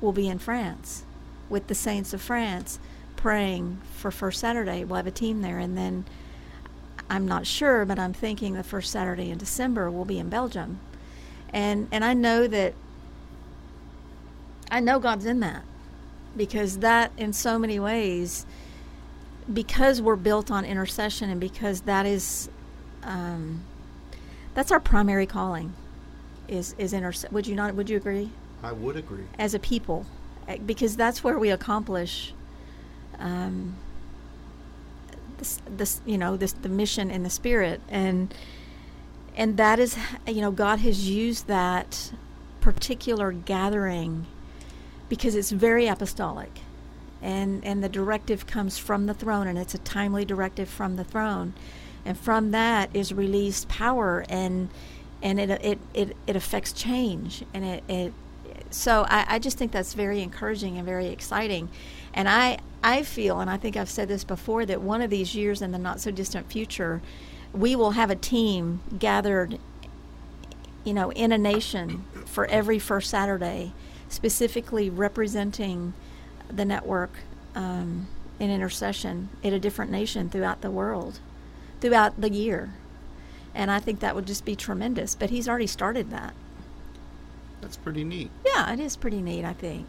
will 0.00 0.12
be 0.12 0.28
in 0.28 0.38
France 0.38 1.04
with 1.48 1.66
the 1.66 1.74
saints 1.74 2.12
of 2.12 2.22
France 2.22 2.78
praying 3.16 3.80
for 3.94 4.10
first 4.10 4.40
Saturday. 4.40 4.84
We'll 4.84 4.96
have 4.96 5.06
a 5.06 5.12
team 5.12 5.42
there, 5.42 5.58
and 5.58 5.76
then 5.76 6.04
I'm 7.10 7.26
not 7.26 7.46
sure, 7.46 7.84
but 7.84 7.98
I'm 7.98 8.12
thinking 8.12 8.54
the 8.54 8.62
first 8.62 8.92
Saturday 8.92 9.30
in 9.30 9.38
December 9.38 9.90
will 9.90 10.04
be 10.04 10.18
in 10.18 10.28
Belgium, 10.28 10.78
and 11.52 11.88
and 11.90 12.04
I 12.04 12.14
know 12.14 12.46
that 12.46 12.74
I 14.70 14.80
know 14.80 14.98
God's 14.98 15.24
in 15.24 15.40
that 15.40 15.62
because 16.36 16.78
that 16.78 17.12
in 17.16 17.32
so 17.32 17.58
many 17.58 17.80
ways 17.80 18.46
because 19.52 20.02
we're 20.02 20.16
built 20.16 20.50
on 20.50 20.64
intercession 20.64 21.30
and 21.30 21.40
because 21.40 21.82
that 21.82 22.06
is 22.06 22.50
um, 23.02 23.64
that's 24.54 24.70
our 24.70 24.80
primary 24.80 25.26
calling 25.26 25.72
is 26.48 26.74
is 26.78 26.92
intercession. 26.92 27.34
Would 27.34 27.46
you 27.46 27.54
not? 27.54 27.74
Would 27.74 27.88
you 27.90 27.96
agree? 27.96 28.30
I 28.62 28.72
would 28.72 28.96
agree. 28.96 29.24
As 29.38 29.54
a 29.54 29.58
people, 29.58 30.06
eh, 30.48 30.58
because 30.64 30.96
that's 30.96 31.22
where 31.22 31.38
we 31.38 31.50
accomplish 31.50 32.34
um, 33.18 33.76
this, 35.38 35.60
this, 35.68 36.00
you 36.04 36.18
know, 36.18 36.36
this 36.36 36.52
the 36.52 36.68
mission 36.68 37.10
in 37.10 37.22
the 37.22 37.30
spirit, 37.30 37.80
and 37.88 38.34
and 39.36 39.56
that 39.56 39.78
is, 39.78 39.96
you 40.26 40.40
know, 40.40 40.50
God 40.50 40.80
has 40.80 41.08
used 41.08 41.46
that 41.46 42.12
particular 42.60 43.32
gathering 43.32 44.26
because 45.08 45.34
it's 45.34 45.50
very 45.50 45.86
apostolic, 45.86 46.60
and 47.22 47.64
and 47.64 47.82
the 47.82 47.88
directive 47.88 48.46
comes 48.46 48.78
from 48.78 49.06
the 49.06 49.14
throne, 49.14 49.46
and 49.46 49.58
it's 49.58 49.74
a 49.74 49.78
timely 49.78 50.24
directive 50.24 50.68
from 50.68 50.96
the 50.96 51.04
throne, 51.04 51.54
and 52.04 52.18
from 52.18 52.50
that 52.52 52.90
is 52.94 53.12
released 53.12 53.68
power 53.68 54.24
and 54.28 54.68
and 55.22 55.40
it 55.40 55.50
it 55.50 55.78
it, 55.94 56.16
it 56.26 56.36
affects 56.36 56.72
change, 56.72 57.44
and 57.52 57.64
it, 57.64 57.84
it 57.88 58.12
so 58.70 59.06
I, 59.08 59.24
I 59.28 59.38
just 59.38 59.58
think 59.58 59.72
that's 59.72 59.94
very 59.94 60.20
encouraging 60.20 60.76
and 60.76 60.86
very 60.86 61.08
exciting, 61.08 61.68
and 62.14 62.28
I 62.28 62.58
I 62.82 63.02
feel, 63.02 63.40
and 63.40 63.50
I 63.50 63.56
think 63.56 63.76
I've 63.76 63.90
said 63.90 64.08
this 64.08 64.24
before, 64.24 64.64
that 64.66 64.80
one 64.80 65.02
of 65.02 65.10
these 65.10 65.34
years 65.34 65.62
in 65.62 65.72
the 65.72 65.78
not 65.78 66.00
so 66.00 66.10
distant 66.10 66.50
future, 66.50 67.00
we 67.52 67.74
will 67.74 67.92
have 67.92 68.10
a 68.10 68.14
team 68.14 68.80
gathered, 68.98 69.58
you 70.84 70.94
know, 70.94 71.10
in 71.12 71.32
a 71.32 71.38
nation 71.38 72.04
for 72.26 72.46
every 72.46 72.78
first 72.78 73.10
Saturday, 73.10 73.72
specifically 74.08 74.90
representing 74.90 75.94
the 76.50 76.64
network 76.64 77.10
um, 77.54 78.06
in 78.38 78.50
intercession 78.50 79.28
in 79.42 79.52
a 79.52 79.58
different 79.58 79.90
nation 79.90 80.28
throughout 80.28 80.60
the 80.60 80.70
world, 80.70 81.20
throughout 81.80 82.20
the 82.20 82.30
year. 82.30 82.74
And 83.54 83.70
I 83.70 83.80
think 83.80 84.00
that 84.00 84.14
would 84.14 84.26
just 84.26 84.44
be 84.44 84.54
tremendous. 84.54 85.14
But 85.14 85.30
he's 85.30 85.48
already 85.48 85.66
started 85.66 86.10
that. 86.10 86.34
That's 87.60 87.76
pretty 87.76 88.04
neat. 88.04 88.30
Yeah, 88.46 88.72
it 88.72 88.80
is 88.80 88.96
pretty 88.96 89.20
neat, 89.20 89.44
I 89.44 89.52
think. 89.52 89.86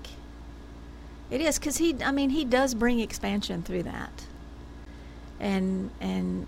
It 1.29 1.41
is 1.41 1.59
because 1.59 1.77
he, 1.77 1.95
I 2.03 2.11
mean, 2.11 2.31
he 2.31 2.43
does 2.43 2.73
bring 2.73 2.99
expansion 2.99 3.61
through 3.61 3.83
that. 3.83 4.25
And, 5.39 5.91
and, 6.01 6.47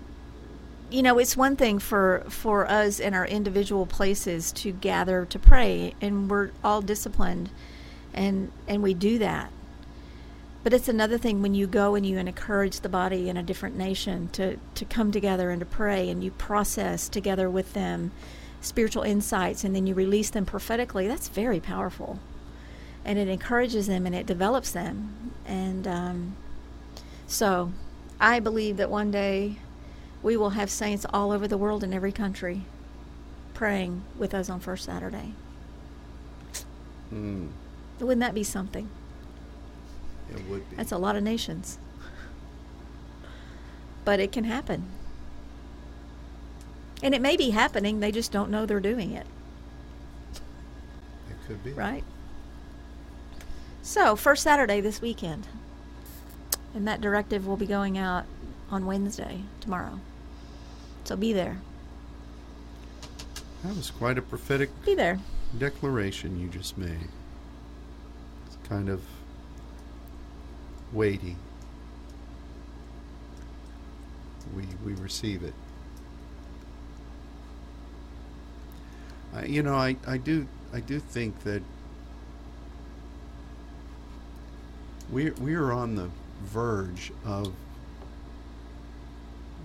you 0.92 1.02
know, 1.02 1.18
it's 1.18 1.36
one 1.36 1.56
thing 1.56 1.78
for, 1.78 2.24
for 2.28 2.68
us 2.70 3.00
in 3.00 3.14
our 3.14 3.26
individual 3.26 3.86
places 3.86 4.52
to 4.52 4.72
gather 4.72 5.24
to 5.24 5.38
pray, 5.38 5.94
and 6.00 6.30
we're 6.30 6.50
all 6.62 6.82
disciplined, 6.82 7.48
and, 8.12 8.52
and 8.68 8.82
we 8.82 8.92
do 8.92 9.18
that. 9.18 9.50
But 10.62 10.74
it's 10.74 10.88
another 10.88 11.18
thing 11.18 11.42
when 11.42 11.54
you 11.54 11.66
go 11.66 11.94
and 11.94 12.06
you 12.06 12.18
encourage 12.18 12.80
the 12.80 12.88
body 12.88 13.28
in 13.28 13.36
a 13.36 13.42
different 13.42 13.76
nation 13.76 14.28
to, 14.32 14.58
to 14.74 14.84
come 14.84 15.10
together 15.10 15.50
and 15.50 15.60
to 15.60 15.66
pray 15.66 16.08
and 16.08 16.22
you 16.22 16.30
process 16.30 17.08
together 17.08 17.50
with 17.50 17.72
them 17.72 18.12
spiritual 18.60 19.02
insights 19.02 19.64
and 19.64 19.74
then 19.74 19.88
you 19.88 19.94
release 19.94 20.30
them 20.30 20.46
prophetically. 20.46 21.08
That's 21.08 21.28
very 21.28 21.58
powerful. 21.58 22.20
And 23.04 23.18
it 23.18 23.26
encourages 23.26 23.88
them 23.88 24.06
and 24.06 24.14
it 24.14 24.24
develops 24.24 24.70
them. 24.70 25.32
And 25.44 25.88
um, 25.88 26.36
so 27.26 27.72
I 28.20 28.38
believe 28.38 28.76
that 28.76 28.88
one 28.88 29.10
day 29.10 29.56
we 30.22 30.36
will 30.36 30.50
have 30.50 30.70
saints 30.70 31.04
all 31.12 31.32
over 31.32 31.48
the 31.48 31.58
world 31.58 31.82
in 31.82 31.92
every 31.92 32.12
country 32.12 32.62
praying 33.54 34.02
with 34.18 34.34
us 34.34 34.48
on 34.48 34.60
First 34.60 34.84
Saturday. 34.84 35.34
Mm. 37.12 37.50
Wouldn't 38.00 38.20
that 38.20 38.34
be 38.34 38.44
something? 38.44 38.88
It 40.30 40.48
would 40.48 40.68
be. 40.70 40.76
That's 40.76 40.92
a 40.92 40.98
lot 40.98 41.16
of 41.16 41.22
nations. 41.22 41.78
But 44.04 44.18
it 44.18 44.32
can 44.32 44.44
happen. 44.44 44.84
And 47.02 47.14
it 47.14 47.20
may 47.20 47.36
be 47.36 47.50
happening, 47.50 48.00
they 48.00 48.12
just 48.12 48.32
don't 48.32 48.50
know 48.50 48.64
they're 48.64 48.80
doing 48.80 49.12
it. 49.12 49.26
It 50.34 51.46
could 51.46 51.62
be. 51.62 51.72
Right? 51.72 52.04
So, 53.82 54.14
first 54.14 54.42
Saturday 54.42 54.80
this 54.80 55.00
weekend. 55.00 55.48
And 56.74 56.86
that 56.88 57.00
directive 57.00 57.46
will 57.46 57.56
be 57.56 57.66
going 57.66 57.98
out 57.98 58.24
on 58.70 58.86
Wednesday, 58.86 59.42
tomorrow. 59.60 60.00
So 61.04 61.16
be 61.16 61.32
there. 61.32 61.58
That 63.64 63.76
was 63.76 63.90
quite 63.90 64.18
a 64.18 64.22
prophetic 64.22 64.70
Be 64.84 64.94
there. 64.94 65.18
declaration 65.58 66.40
you 66.40 66.48
just 66.48 66.76
made. 66.78 67.08
It's 68.46 68.56
kind 68.68 68.88
of 68.88 69.02
weighty. 70.92 71.36
We 74.54 74.64
we 74.84 74.94
receive 74.94 75.42
it. 75.42 75.54
I, 79.34 79.44
you 79.46 79.62
know, 79.62 79.74
I, 79.76 79.96
I 80.06 80.18
do 80.18 80.46
I 80.72 80.80
do 80.80 80.98
think 80.98 81.42
that 81.44 81.62
we 85.10 85.30
we 85.32 85.54
are 85.54 85.72
on 85.72 85.94
the 85.94 86.10
verge 86.44 87.12
of 87.24 87.52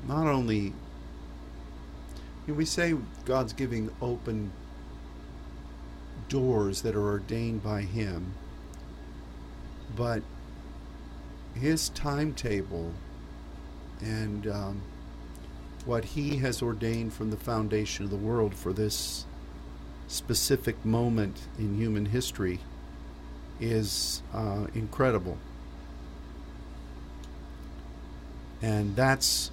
not 0.08 0.28
only 0.28 0.74
we 2.56 2.66
say 2.66 2.96
God's 3.26 3.54
giving 3.54 3.92
open 4.02 4.52
doors 6.30 6.82
that 6.82 6.96
are 6.96 7.08
ordained 7.08 7.64
by 7.64 7.82
Him, 7.82 8.34
but 9.96 10.22
His 11.54 11.90
timetable 11.90 12.94
and 14.02 14.48
um, 14.48 14.82
what 15.86 16.06
He 16.06 16.38
has 16.38 16.62
ordained 16.62 17.14
from 17.14 17.32
the 17.32 17.38
foundation 17.38 18.06
of 18.06 18.12
the 18.12 18.18
world 18.18 18.54
for 18.54 18.72
this 18.72 19.26
specific 20.08 20.84
moment 20.86 21.48
in 21.60 21.76
human 21.78 22.06
history 22.08 22.60
is 23.60 24.22
uh, 24.34 24.68
incredible. 24.74 25.38
And 28.62 28.96
that's 28.96 29.52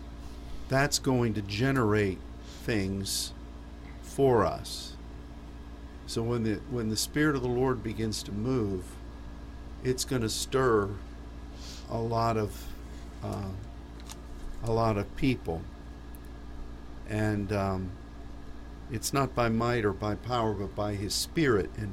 that's 0.69 0.99
going 0.99 1.35
to 1.35 1.43
generate 1.43 2.19
things 2.65 3.33
for 4.03 4.45
us. 4.45 4.95
So 6.07 6.23
when 6.23 6.45
the 6.45 6.61
when 6.71 6.89
the 6.89 6.97
spirit 6.97 7.37
of 7.37 7.43
the 7.43 7.49
Lord 7.49 7.83
begins 7.83 8.23
to 8.25 8.33
move, 8.33 8.85
it's 9.83 10.05
going 10.05 10.23
to 10.23 10.29
stir 10.29 10.91
a 11.91 11.99
lot 11.99 12.37
of 12.37 12.67
uh, 13.23 13.51
a 14.63 14.73
lot 14.73 14.97
of 14.97 15.15
people, 15.17 15.63
and 17.09 17.53
um, 17.53 17.91
it's 18.91 19.13
not 19.13 19.35
by 19.35 19.49
might 19.49 19.85
or 19.85 19.93
by 19.93 20.15
power, 20.15 20.53
but 20.53 20.75
by 20.75 20.95
His 20.95 21.15
Spirit. 21.15 21.71
And 21.77 21.93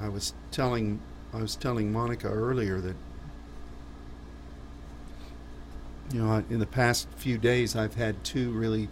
I 0.00 0.08
was 0.08 0.32
telling 0.50 1.00
I 1.32 1.38
was 1.38 1.56
telling 1.56 1.92
Monica 1.92 2.28
earlier 2.28 2.80
that 2.80 2.96
you 6.12 6.22
know 6.22 6.44
in 6.48 6.58
the 6.58 6.66
past 6.66 7.08
few 7.16 7.38
days 7.38 7.76
I've 7.76 7.94
had 7.94 8.24
two 8.24 8.50
really 8.50 8.88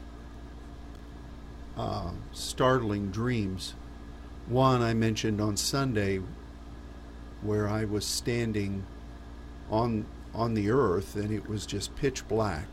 uh, 1.77 2.11
startling 2.33 3.11
dreams. 3.11 3.75
One 4.49 4.83
I 4.83 4.95
mentioned 4.95 5.41
on 5.41 5.57
Sunday, 5.57 6.21
where 7.43 7.69
I 7.69 7.85
was 7.85 8.05
standing 8.05 8.85
on 9.71 10.07
on 10.35 10.55
the 10.55 10.71
earth 10.71 11.17
and 11.17 11.33
it 11.33 11.49
was 11.49 11.67
just 11.67 11.97
pitch 11.97 12.27
black. 12.29 12.67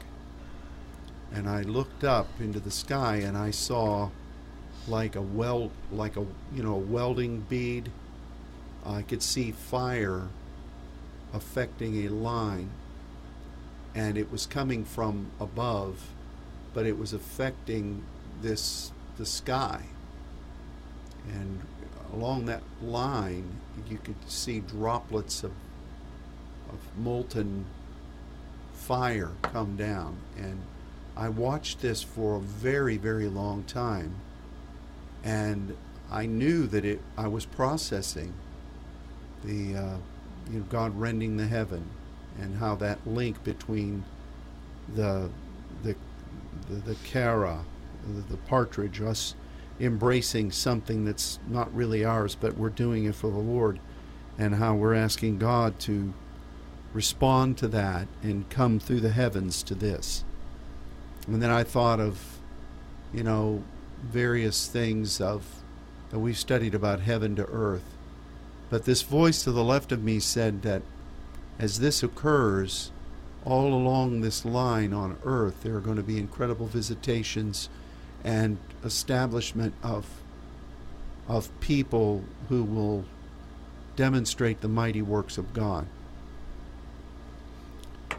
And 1.34 1.49
I 1.49 1.62
looked 1.62 2.03
up 2.03 2.27
into 2.39 2.60
the 2.60 2.69
sky 2.69 3.17
and 3.17 3.38
I 3.38 3.51
saw 3.51 4.10
like 4.88 5.15
a 5.15 5.21
weld, 5.21 5.71
like 5.91 6.17
a 6.17 6.25
you 6.53 6.63
know 6.63 6.75
a 6.75 6.79
welding 6.79 7.41
bead. 7.49 7.91
I 8.86 9.01
could 9.01 9.23
see 9.23 9.51
fire 9.51 10.27
affecting 11.34 12.06
a 12.06 12.10
line, 12.10 12.69
and 13.95 14.17
it 14.17 14.32
was 14.32 14.45
coming 14.45 14.84
from 14.84 15.27
above, 15.39 16.10
but 16.73 16.86
it 16.86 16.97
was 16.97 17.13
affecting 17.13 18.03
this 18.41 18.91
the 19.17 19.25
sky. 19.25 19.84
And 21.32 21.62
along 22.12 22.45
that 22.45 22.63
line, 22.82 23.58
you 23.89 23.97
could 23.97 24.29
see 24.29 24.60
droplets 24.60 25.43
of 25.43 25.51
of 26.69 26.79
molten 26.97 27.65
fire 28.73 29.32
come 29.43 29.75
down, 29.75 30.17
and 30.38 30.62
I 31.15 31.29
watched 31.29 31.82
this 31.82 32.01
for 32.01 32.36
a 32.36 32.39
very, 32.39 32.97
very 32.97 33.27
long 33.27 33.63
time, 33.63 34.15
and 35.23 35.77
I 36.12 36.25
knew 36.25 36.65
that 36.67 36.84
it. 36.84 37.01
I 37.17 37.27
was 37.27 37.45
processing 37.45 38.34
the, 39.43 39.75
uh, 39.75 39.97
you 40.51 40.60
know, 40.60 40.65
God 40.69 40.99
rending 40.99 41.38
the 41.38 41.47
heaven, 41.47 41.86
and 42.39 42.58
how 42.58 42.76
that 42.76 43.06
link 43.06 43.43
between 43.43 44.04
the 44.96 45.30
the 45.84 45.96
the, 46.69 46.76
the 46.76 46.96
Kara, 47.04 47.60
the, 48.08 48.22
the 48.22 48.38
partridge, 48.38 49.02
us 49.02 49.36
embracing 49.80 50.52
something 50.52 51.04
that's 51.04 51.39
not 51.48 51.74
really 51.74 52.06
ours, 52.06 52.36
but 52.36 52.58
we're 52.58 52.69
doing 52.69 53.06
it 53.06 53.15
for 53.15 53.30
the 53.30 53.38
Lord, 53.38 53.80
and 54.38 54.56
how 54.56 54.76
we're 54.76 54.93
asking 54.93 55.39
God 55.39 55.80
to 55.82 56.13
respond 56.93 57.58
to 57.58 57.67
that 57.69 58.08
and 58.22 58.50
come 58.50 58.80
through 58.80 59.00
the 59.00 59.12
heavens 59.12 59.63
to 59.63 59.76
this. 59.76 60.24
And 61.28 61.41
then 61.41 61.50
I 61.50 61.63
thought 61.63 62.00
of, 62.00 62.39
you 63.13 63.24
know, 63.24 63.63
various 64.04 64.67
things 64.67 65.19
of 65.19 65.63
that 66.12 66.19
we've 66.19 66.38
studied 66.38 66.76
about 66.76 67.00
heaven 67.00 67.36
to 67.38 67.46
earth. 67.46 67.98
But 68.69 68.86
this 68.86 69.02
voice 69.02 69.43
to 69.43 69.52
the 69.52 69.63
left 69.63 69.91
of 69.91 70.04
me 70.04 70.19
said 70.19 70.62
that 70.63 70.82
as 71.59 71.79
this 71.79 72.03
occurs, 72.03 72.91
all 73.45 73.73
along 73.73 74.21
this 74.21 74.45
line 74.45 74.93
on 74.93 75.17
earth, 75.23 75.63
there 75.63 75.75
are 75.75 75.81
going 75.81 75.97
to 75.97 76.03
be 76.03 76.17
incredible 76.17 76.67
visitations 76.67 77.69
and 78.23 78.57
establishment 78.83 79.73
of 79.83 80.05
of 81.27 81.57
people 81.61 82.23
who 82.49 82.63
will 82.63 83.05
demonstrate 83.95 84.61
the 84.61 84.67
mighty 84.67 85.01
works 85.01 85.37
of 85.37 85.53
God. 85.53 85.87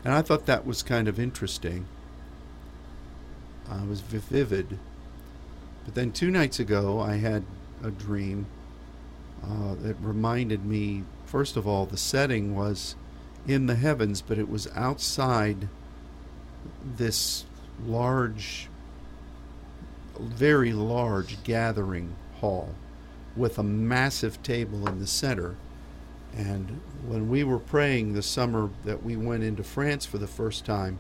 And 0.04 0.14
I 0.14 0.22
thought 0.22 0.46
that 0.46 0.66
was 0.66 0.82
kind 0.82 1.06
of 1.08 1.18
interesting. 1.18 1.86
it 3.70 3.88
was 3.88 4.00
vivid. 4.00 4.78
But 5.84 5.94
then 5.94 6.12
two 6.12 6.30
nights 6.30 6.58
ago, 6.58 7.00
I 7.00 7.16
had 7.16 7.44
a 7.82 7.90
dream 7.90 8.46
uh, 9.42 9.74
that 9.82 9.96
reminded 10.00 10.64
me, 10.64 11.04
first 11.26 11.56
of 11.56 11.66
all, 11.66 11.84
the 11.86 11.96
setting 11.96 12.54
was 12.54 12.96
in 13.46 13.66
the 13.66 13.74
heavens, 13.74 14.22
but 14.22 14.38
it 14.38 14.48
was 14.48 14.68
outside 14.74 15.68
this 16.96 17.44
large, 17.84 18.68
very 20.18 20.72
large 20.72 21.42
gathering 21.44 22.14
hall 22.40 22.74
with 23.36 23.58
a 23.58 23.62
massive 23.62 24.42
table 24.42 24.88
in 24.88 24.98
the 24.98 25.06
center. 25.06 25.56
And 26.36 26.80
when 27.06 27.28
we 27.28 27.44
were 27.44 27.58
praying 27.58 28.12
the 28.12 28.22
summer 28.22 28.70
that 28.84 29.02
we 29.02 29.16
went 29.16 29.44
into 29.44 29.62
France 29.62 30.06
for 30.06 30.18
the 30.18 30.26
first 30.26 30.64
time, 30.64 30.98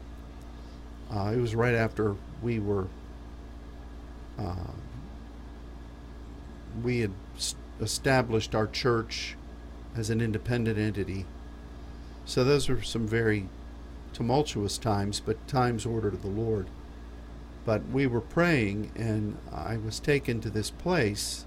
uh, 1.12 1.32
it 1.34 1.38
was 1.38 1.54
right 1.54 1.74
after 1.74 2.16
we 2.42 2.58
were 2.58 2.86
uh, 4.38 4.72
we 6.82 7.00
had 7.00 7.12
established 7.80 8.54
our 8.54 8.66
church 8.66 9.36
as 9.96 10.10
an 10.10 10.20
independent 10.20 10.78
entity. 10.78 11.24
So 12.24 12.42
those 12.44 12.68
were 12.68 12.82
some 12.82 13.06
very 13.06 13.48
tumultuous 14.12 14.78
times, 14.78 15.20
but 15.20 15.46
times 15.46 15.84
ordered 15.84 16.14
of 16.14 16.22
the 16.22 16.28
Lord. 16.28 16.68
But 17.64 17.88
we 17.88 18.06
were 18.06 18.20
praying, 18.20 18.92
and 18.94 19.38
I 19.52 19.76
was 19.76 20.00
taken 20.00 20.40
to 20.40 20.50
this 20.50 20.70
place 20.70 21.46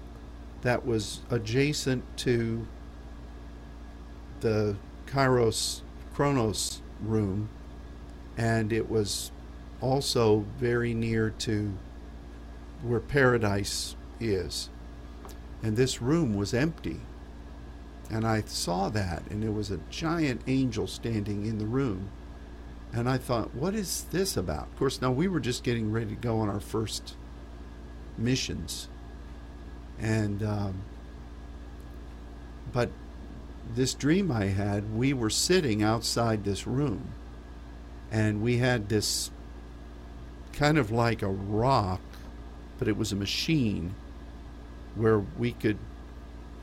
that 0.62 0.84
was 0.84 1.20
adjacent 1.30 2.04
to 2.18 2.66
the 4.40 4.76
Kairos 5.06 5.82
Chronos 6.14 6.82
room, 7.00 7.48
and 8.36 8.72
it 8.72 8.90
was 8.90 9.30
also 9.80 10.44
very 10.58 10.94
near 10.94 11.30
to 11.30 11.72
where 12.82 13.00
paradise 13.00 13.96
is. 14.20 14.68
And 15.62 15.76
this 15.76 16.02
room 16.02 16.34
was 16.34 16.54
empty. 16.54 17.00
And 18.10 18.26
I 18.26 18.42
saw 18.46 18.88
that, 18.90 19.22
and 19.30 19.42
there 19.42 19.52
was 19.52 19.70
a 19.70 19.80
giant 19.90 20.40
angel 20.46 20.86
standing 20.86 21.44
in 21.44 21.58
the 21.58 21.66
room. 21.66 22.08
And 22.92 23.08
I 23.08 23.18
thought, 23.18 23.54
what 23.54 23.74
is 23.74 24.06
this 24.10 24.36
about? 24.36 24.64
Of 24.64 24.78
course, 24.78 25.02
now 25.02 25.10
we 25.10 25.28
were 25.28 25.40
just 25.40 25.62
getting 25.62 25.92
ready 25.92 26.10
to 26.10 26.14
go 26.14 26.38
on 26.40 26.48
our 26.48 26.60
first 26.60 27.14
missions. 28.16 28.88
And, 29.98 30.42
um, 30.42 30.82
but 32.72 32.90
this 33.74 33.92
dream 33.92 34.32
I 34.32 34.46
had, 34.46 34.94
we 34.96 35.12
were 35.12 35.30
sitting 35.30 35.82
outside 35.82 36.44
this 36.44 36.66
room. 36.66 37.12
And 38.10 38.40
we 38.40 38.56
had 38.56 38.88
this 38.88 39.30
kind 40.54 40.78
of 40.78 40.90
like 40.90 41.20
a 41.20 41.28
rock, 41.28 42.00
but 42.78 42.88
it 42.88 42.96
was 42.96 43.12
a 43.12 43.16
machine 43.16 43.94
where 44.94 45.18
we 45.18 45.52
could 45.52 45.78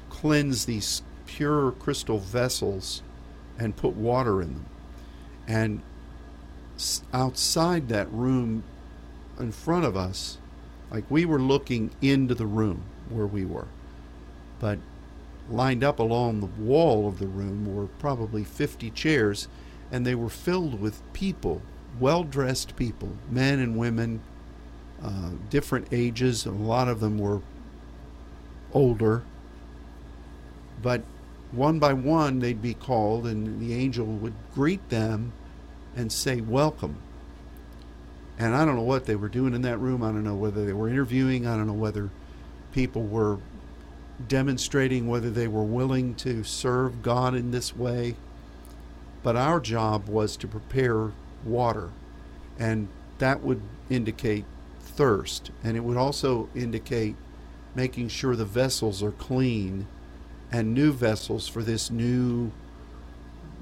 cleanse 0.09 0.65
these 0.65 1.03
pure 1.25 1.71
crystal 1.71 2.19
vessels 2.19 3.01
and 3.57 3.75
put 3.75 3.95
water 3.95 4.41
in 4.41 4.53
them. 4.53 4.65
And 5.47 5.81
outside 7.13 7.87
that 7.89 8.11
room 8.11 8.63
in 9.39 9.51
front 9.51 9.85
of 9.85 9.95
us, 9.95 10.37
like 10.91 11.05
we 11.09 11.25
were 11.25 11.39
looking 11.39 11.91
into 12.01 12.35
the 12.35 12.45
room 12.45 12.83
where 13.09 13.27
we 13.27 13.45
were. 13.45 13.67
But 14.59 14.79
lined 15.49 15.83
up 15.83 15.99
along 15.99 16.39
the 16.39 16.61
wall 16.61 17.07
of 17.07 17.19
the 17.19 17.27
room 17.27 17.75
were 17.75 17.87
probably 17.87 18.43
50 18.43 18.89
chairs, 18.91 19.47
and 19.91 20.05
they 20.05 20.15
were 20.15 20.29
filled 20.29 20.79
with 20.79 21.01
people, 21.13 21.61
well 21.99 22.23
dressed 22.23 22.75
people, 22.75 23.17
men 23.29 23.59
and 23.59 23.77
women, 23.77 24.21
uh, 25.03 25.31
different 25.49 25.87
ages. 25.91 26.45
A 26.45 26.51
lot 26.51 26.87
of 26.87 26.99
them 26.99 27.17
were 27.17 27.41
older. 28.73 29.23
But 30.81 31.03
one 31.51 31.79
by 31.79 31.93
one, 31.93 32.39
they'd 32.39 32.61
be 32.61 32.73
called, 32.73 33.25
and 33.25 33.59
the 33.59 33.73
angel 33.73 34.05
would 34.05 34.33
greet 34.53 34.89
them 34.89 35.33
and 35.95 36.11
say, 36.11 36.41
Welcome. 36.41 36.97
And 38.37 38.53
I 38.53 38.65
don't 38.65 38.75
know 38.75 38.81
what 38.81 39.05
they 39.05 39.15
were 39.15 39.29
doing 39.29 39.53
in 39.53 39.61
that 39.61 39.77
room. 39.77 40.03
I 40.03 40.07
don't 40.07 40.25
know 40.25 40.35
whether 40.35 40.65
they 40.65 40.73
were 40.73 40.89
interviewing. 40.89 41.47
I 41.47 41.55
don't 41.55 41.67
know 41.67 41.73
whether 41.73 42.09
people 42.73 43.03
were 43.03 43.39
demonstrating 44.27 45.07
whether 45.07 45.29
they 45.29 45.47
were 45.47 45.63
willing 45.63 46.15
to 46.15 46.43
serve 46.43 47.01
God 47.01 47.35
in 47.35 47.51
this 47.51 47.75
way. 47.75 48.15
But 49.23 49.35
our 49.35 49.59
job 49.59 50.07
was 50.07 50.37
to 50.37 50.47
prepare 50.47 51.11
water, 51.43 51.91
and 52.59 52.89
that 53.17 53.41
would 53.41 53.61
indicate 53.89 54.45
thirst, 54.79 55.51
and 55.63 55.75
it 55.75 55.83
would 55.83 55.97
also 55.97 56.49
indicate 56.53 57.15
making 57.73 58.09
sure 58.09 58.35
the 58.35 58.45
vessels 58.45 59.01
are 59.01 59.11
clean 59.11 59.87
and 60.51 60.73
new 60.73 60.91
vessels 60.91 61.47
for 61.47 61.63
this 61.63 61.89
new 61.89 62.51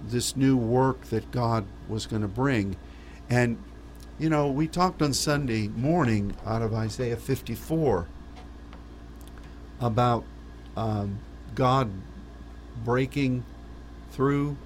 this 0.06 0.36
new 0.36 0.58
work 0.58 1.06
that 1.06 1.32
God 1.32 1.66
was 1.88 2.06
going 2.06 2.22
to 2.22 2.28
bring. 2.28 2.76
And 3.30 3.58
you 4.20 4.30
know, 4.30 4.48
we 4.48 4.68
talked 4.68 5.02
on 5.02 5.14
Sunday 5.14 5.68
morning 5.70 6.36
out 6.46 6.62
of 6.62 6.74
Isaiah 6.74 7.18
54 7.18 8.08
about 9.80 10.24
um, 10.78 11.20
God 11.56 11.90
breaking 12.84 13.44
through, 14.12 14.58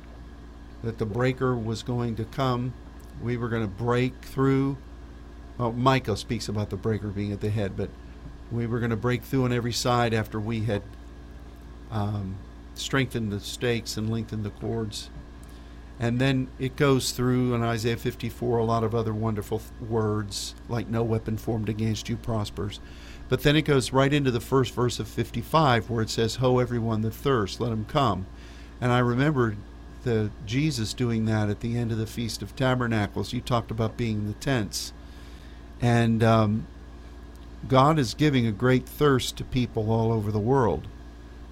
that 0.84 0.98
the 0.98 1.06
breaker 1.06 1.56
was 1.56 1.82
going 1.84 2.16
to 2.18 2.26
come. 2.26 2.74
We 3.22 3.38
were 3.38 3.50
going 3.50 3.64
to 3.64 3.68
break 3.68 4.14
through. 4.22 4.78
Well, 5.58 5.72
Micah 5.72 6.18
speaks 6.18 6.48
about 6.50 6.70
the 6.70 6.76
breaker 6.76 7.08
being 7.08 7.32
at 7.32 7.42
the 7.42 7.50
head, 7.50 7.76
but 7.76 7.90
we 8.52 8.68
were 8.68 8.80
going 8.80 8.92
to 8.92 8.98
break 8.98 9.24
through 9.24 9.46
on 9.46 9.54
every 9.54 9.74
side 9.74 10.14
after 10.14 10.40
we 10.40 10.66
had 10.66 10.84
um, 11.92 12.36
strengthened 12.76 13.32
the 13.32 13.40
stakes 13.40 13.98
and 13.98 14.10
lengthen 14.10 14.44
the 14.44 14.50
cords. 14.50 15.10
And 16.00 16.20
then 16.20 16.48
it 16.60 16.76
goes 16.76 17.12
through 17.12 17.56
in 17.56 17.64
Isaiah 17.64 17.98
54 17.98 18.60
a 18.60 18.64
lot 18.64 18.84
of 18.84 18.94
other 18.94 19.14
wonderful 19.14 19.62
words, 19.90 20.54
like 20.70 20.88
no 20.88 21.04
weapon 21.04 21.38
formed 21.38 21.70
against 21.70 22.08
you 22.08 22.18
prospers. 22.18 22.80
But 23.30 23.42
then 23.42 23.56
it 23.56 23.64
goes 23.64 23.92
right 23.92 24.14
into 24.14 24.32
the 24.32 24.40
first 24.40 24.74
verse 24.74 25.00
of 25.00 25.08
55 25.08 25.90
where 25.90 26.04
it 26.04 26.10
says, 26.10 26.36
Ho, 26.36 26.60
everyone 26.60 27.02
that 27.02 27.14
thirsts, 27.14 27.60
let 27.60 27.72
him 27.72 27.86
come. 27.86 28.28
And 28.80 28.92
I 28.92 29.00
remember 29.00 29.58
the 30.04 30.30
Jesus 30.46 30.94
doing 30.94 31.26
that 31.26 31.50
at 31.50 31.60
the 31.60 31.78
end 31.78 31.92
of 31.92 31.98
the 31.98 32.08
Feast 32.08 32.42
of 32.42 32.56
Tabernacles. 32.56 33.34
You 33.34 33.42
talked 33.42 33.72
about 33.72 33.98
being 33.98 34.28
the 34.28 34.34
tents. 34.34 34.94
And 35.82 36.24
um, 36.24 36.68
God 37.68 38.00
is 38.00 38.14
giving 38.14 38.46
a 38.46 38.52
great 38.52 38.88
thirst 38.88 39.36
to 39.38 39.44
people 39.44 39.92
all 39.92 40.12
over 40.12 40.32
the 40.32 40.40
world. 40.40 40.88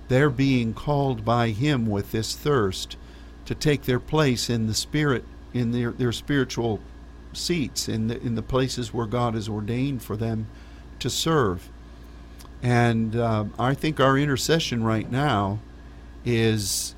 They're 0.07 0.29
being 0.29 0.73
called 0.73 1.25
by 1.25 1.49
Him 1.49 1.87
with 1.87 2.11
this 2.11 2.35
thirst 2.35 2.97
to 3.45 3.55
take 3.55 3.83
their 3.83 3.99
place 3.99 4.49
in 4.49 4.67
the 4.67 4.73
spirit, 4.73 5.23
in 5.53 5.71
their, 5.71 5.91
their 5.91 6.11
spiritual 6.11 6.79
seats, 7.33 7.87
in 7.89 8.07
the, 8.07 8.21
in 8.21 8.35
the 8.35 8.41
places 8.41 8.93
where 8.93 9.05
God 9.05 9.33
has 9.33 9.49
ordained 9.49 10.01
for 10.03 10.15
them 10.15 10.47
to 10.99 11.09
serve. 11.09 11.69
And 12.61 13.15
uh, 13.15 13.45
I 13.59 13.73
think 13.73 13.99
our 13.99 14.17
intercession 14.17 14.83
right 14.83 15.09
now 15.09 15.59
is 16.23 16.95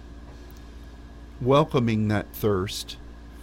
welcoming 1.42 2.08
that 2.08 2.28
thirst 2.34 2.98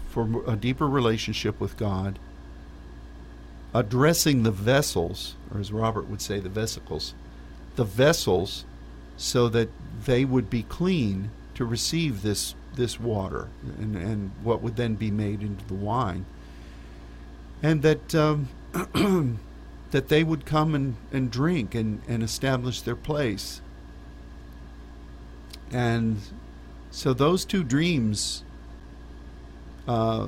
for 0.09 0.43
a 0.47 0.57
deeper 0.57 0.89
relationship 0.89 1.61
with 1.61 1.77
God 1.77 2.19
addressing 3.75 4.45
the 4.45 4.53
vessels, 4.53 5.35
or 5.53 5.61
as 5.61 5.73
Robert 5.73 6.09
would 6.09 6.23
say, 6.23 6.39
the 6.39 6.49
vesicles, 6.49 7.15
the 7.75 7.85
vessels, 7.85 8.65
so 9.17 9.49
that 9.49 9.71
they 10.05 10.25
would 10.25 10.51
be 10.51 10.63
clean 10.63 11.31
to 11.55 11.65
receive 11.65 12.23
this 12.23 12.55
this 12.75 12.99
water 12.99 13.49
and, 13.79 13.95
and 13.97 14.33
what 14.43 14.61
would 14.61 14.75
then 14.75 14.97
be 14.97 15.11
made 15.11 15.43
into 15.43 15.65
the 15.67 15.75
wine, 15.75 16.27
and 17.63 17.83
that 17.83 18.15
um, 18.15 18.49
that 19.93 20.09
they 20.09 20.25
would 20.25 20.45
come 20.45 20.75
and, 20.75 20.97
and 21.13 21.31
drink 21.31 21.73
and, 21.75 22.03
and 22.09 22.23
establish 22.23 22.81
their 22.81 22.97
place. 22.97 23.61
And 25.71 26.19
so 26.91 27.15
those 27.15 27.45
two 27.45 27.63
dreams 27.63 28.43
uh, 29.87 30.27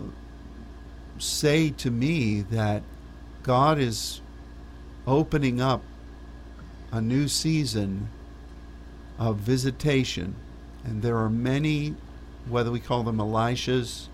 say 1.18 1.70
to 1.70 1.91
me 1.91 2.43
that 2.43 2.82
God 3.43 3.78
is 3.78 4.20
opening 5.07 5.61
up 5.61 5.82
a 6.93 7.01
new 7.01 7.26
season 7.26 8.09
of 9.19 9.37
visitation. 9.37 10.35
And 10.85 11.03
there 11.03 11.17
are 11.17 11.31
many, 11.31 11.95
whether 12.49 12.71
we 12.71 12.81
call 12.81 13.03
them 13.03 13.19
Elishas, 13.19 14.09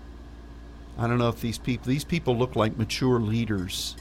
I 0.97 1.07
don't 1.07 1.17
know 1.17 1.29
if 1.29 1.41
these 1.41 1.57
people, 1.57 1.87
these 1.87 2.03
people 2.03 2.37
look 2.37 2.55
like 2.55 2.77
mature 2.77 3.19
leaders. 3.19 3.95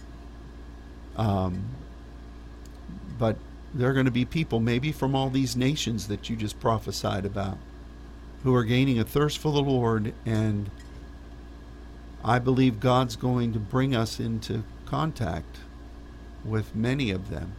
Um, 1.17 1.65
but 3.19 3.37
there 3.75 3.89
are 3.89 3.95
going 3.95 4.07
to 4.07 4.13
be 4.13 4.25
people, 4.25 4.61
maybe 4.61 4.93
from 4.93 5.15
all 5.15 5.31
these 5.31 5.57
nations 5.57 6.09
that 6.09 6.29
you 6.29 6.37
just 6.37 6.61
prophesied 6.61 7.25
about, 7.25 7.59
who 8.43 8.55
are 8.55 8.65
gaining 8.65 8.99
a 8.99 9.05
thirst 9.05 9.39
for 9.39 9.53
the 9.53 9.63
Lord. 9.63 10.13
And 10.27 10.71
I 12.25 12.39
believe 12.39 12.81
God's 12.81 13.17
going 13.17 13.53
to 13.55 13.59
bring 13.59 13.95
us 13.95 14.21
into 14.21 14.65
contact 14.85 15.59
with 16.45 16.75
many 16.75 17.11
of 17.11 17.31
them. 17.31 17.53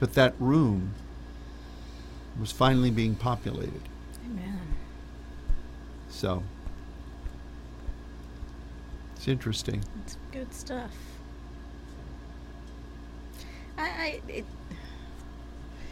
But 0.00 0.14
that 0.14 0.34
room 0.40 0.94
was 2.38 2.52
finally 2.52 2.90
being 2.90 3.14
populated. 3.14 3.82
Amen. 4.24 4.60
So 6.08 6.42
it's 9.16 9.28
interesting. 9.28 9.84
It's 10.04 10.16
good 10.32 10.52
stuff. 10.54 10.92
I, 13.76 13.82
I 13.82 14.20
it, 14.28 14.44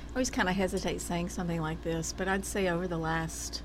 I 0.08 0.10
always 0.12 0.30
kind 0.30 0.48
of 0.48 0.56
hesitate 0.56 1.00
saying 1.00 1.28
something 1.28 1.60
like 1.60 1.82
this, 1.84 2.14
but 2.16 2.28
I'd 2.28 2.44
say 2.44 2.68
over 2.68 2.88
the 2.88 2.98
last, 2.98 3.62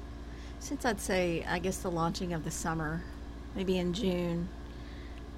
since 0.59 0.85
I'd 0.85 0.99
say, 0.99 1.45
I 1.47 1.59
guess 1.59 1.77
the 1.77 1.89
launching 1.91 2.33
of 2.33 2.43
the 2.43 2.51
summer, 2.51 3.01
maybe 3.55 3.77
in 3.77 3.93
June, 3.93 4.49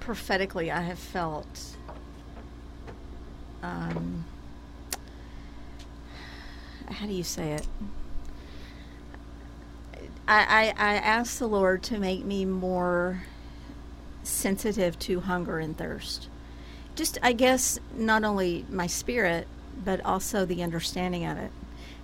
prophetically, 0.00 0.70
I 0.70 0.82
have 0.82 0.98
felt. 0.98 1.76
Um, 3.62 4.24
how 6.88 7.06
do 7.06 7.12
you 7.12 7.24
say 7.24 7.52
it? 7.52 7.66
I, 10.28 10.72
I, 10.76 10.92
I 10.92 10.94
asked 10.96 11.38
the 11.38 11.46
Lord 11.46 11.82
to 11.84 11.98
make 11.98 12.24
me 12.24 12.44
more 12.44 13.22
sensitive 14.22 14.98
to 15.00 15.20
hunger 15.20 15.58
and 15.58 15.76
thirst. 15.76 16.28
Just, 16.96 17.18
I 17.22 17.32
guess, 17.32 17.78
not 17.94 18.24
only 18.24 18.64
my 18.70 18.86
spirit, 18.86 19.46
but 19.84 20.04
also 20.04 20.44
the 20.44 20.62
understanding 20.62 21.26
of 21.26 21.36
it. 21.38 21.52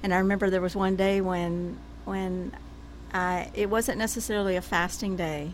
And 0.02 0.12
I 0.12 0.18
remember 0.18 0.50
there 0.50 0.60
was 0.60 0.76
one 0.76 0.96
day 0.96 1.20
when, 1.20 1.78
when 2.04 2.52
I, 3.12 3.50
it 3.54 3.70
wasn't 3.70 3.98
necessarily 3.98 4.56
a 4.56 4.62
fasting 4.62 5.16
day, 5.16 5.52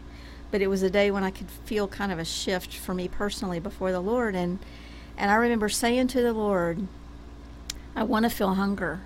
but 0.50 0.60
it 0.60 0.66
was 0.66 0.82
a 0.82 0.90
day 0.90 1.10
when 1.10 1.24
I 1.24 1.30
could 1.30 1.50
feel 1.50 1.88
kind 1.88 2.10
of 2.12 2.18
a 2.18 2.24
shift 2.24 2.74
for 2.74 2.94
me 2.94 3.08
personally 3.08 3.60
before 3.60 3.92
the 3.92 4.00
Lord. 4.00 4.34
And, 4.34 4.58
and 5.16 5.30
I 5.30 5.34
remember 5.34 5.68
saying 5.68 6.08
to 6.08 6.22
the 6.22 6.32
Lord, 6.32 6.86
I 7.94 8.02
want 8.02 8.24
to 8.24 8.30
feel 8.30 8.54
hunger. 8.54 9.00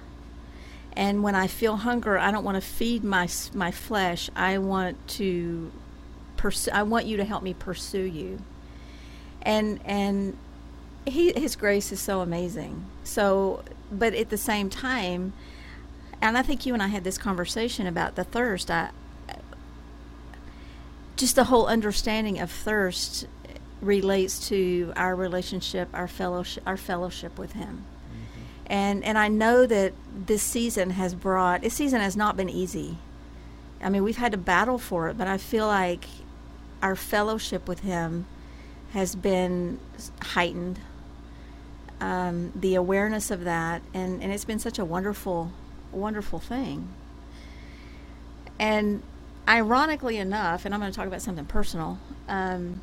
And 0.95 1.23
when 1.23 1.35
I 1.35 1.47
feel 1.47 1.77
hunger, 1.77 2.19
I 2.19 2.31
don't 2.31 2.45
want 2.45 2.57
to 2.57 2.61
feed 2.61 3.03
my 3.03 3.29
my 3.55 3.71
flesh. 3.71 4.29
I 4.37 4.59
want 4.59 5.09
to 5.09 5.73
pursue. 6.37 6.71
I 6.73 6.83
want 6.83 7.07
you 7.07 7.17
to 7.17 7.25
help 7.25 7.43
me 7.43 7.55
pursue 7.55 8.03
you. 8.03 8.41
And 9.41 9.81
and 9.85 10.37
he 11.07 11.33
his 11.33 11.57
grace 11.57 11.93
is 11.93 12.01
so 12.01 12.21
amazing. 12.21 12.85
So, 13.05 13.65
but 13.91 14.15
at 14.15 14.29
the 14.29 14.37
same 14.37 14.69
time, 14.69 15.33
and 16.21 16.37
I 16.37 16.43
think 16.43 16.67
you 16.67 16.75
and 16.75 16.83
I 16.83 16.89
had 16.89 17.05
this 17.05 17.19
conversation 17.19 17.87
about 17.87 18.15
the 18.17 18.25
thirst. 18.25 18.71
I 18.71 18.91
just 21.17 21.37
the 21.37 21.45
whole 21.45 21.67
understanding 21.67 22.39
of 22.39 22.51
thirst 22.51 23.27
relates 23.81 24.49
to 24.49 24.93
our 24.95 25.17
relationship, 25.17 25.89
our 25.93 26.09
fellowship, 26.09 26.63
our 26.67 26.77
fellowship 26.77 27.39
with 27.39 27.53
Him 27.53 27.85
and 28.73 29.05
and 29.05 29.19
I 29.19 29.29
know 29.29 29.67
that 29.67 29.93
this 30.27 30.43
season 30.43 30.91
has 30.91 31.15
brought 31.15 31.61
this 31.61 31.75
season 31.75 32.01
has 32.01 32.17
not 32.17 32.37
been 32.39 32.49
easy. 32.49 32.97
I 33.83 33.91
mean, 33.91 34.03
we've 34.03 34.17
had 34.17 34.33
to 34.33 34.39
battle 34.39 34.79
for 34.79 35.09
it, 35.09 35.19
but 35.19 35.27
I 35.27 35.37
feel 35.37 35.67
like 35.67 36.07
our 36.81 36.97
fellowship 36.97 37.69
with 37.69 37.81
Him 37.81 38.25
has 38.93 39.15
been 39.15 39.79
heightened. 40.23 40.81
Um, 42.01 42.53
the 42.57 42.75
awareness 42.75 43.31
of 43.31 43.45
that, 43.45 43.83
and 43.93 44.23
and 44.23 44.33
it's 44.33 44.47
been 44.47 44.59
such 44.59 44.79
a 44.79 44.85
wonderful, 44.87 45.53
wonderful 45.93 46.39
thing. 46.39 46.89
And 48.59 49.03
ironically 49.47 50.17
enough, 50.17 50.65
and 50.65 50.73
I'm 50.75 50.81
going 50.81 50.91
to 50.91 50.97
talk 50.97 51.07
about 51.07 51.21
something 51.21 51.45
personal. 51.45 51.99
Um, 52.27 52.81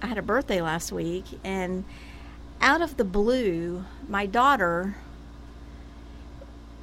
I 0.00 0.06
had 0.06 0.16
a 0.16 0.22
birthday 0.22 0.62
last 0.62 0.90
week, 0.90 1.24
and 1.44 1.84
out 2.62 2.80
of 2.80 2.96
the 2.96 3.04
blue, 3.04 3.84
my 4.08 4.24
daughter 4.24 4.96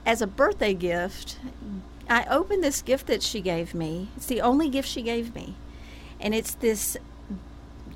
as 0.05 0.21
a 0.21 0.27
birthday 0.27 0.73
gift, 0.73 1.37
I 2.09 2.25
opened 2.25 2.63
this 2.63 2.81
gift 2.81 3.07
that 3.07 3.23
she 3.23 3.41
gave 3.41 3.73
me. 3.73 4.09
It's 4.15 4.27
the 4.27 4.41
only 4.41 4.69
gift 4.69 4.87
she 4.87 5.01
gave 5.01 5.33
me. 5.33 5.55
And 6.19 6.35
it's 6.35 6.53
this 6.53 6.97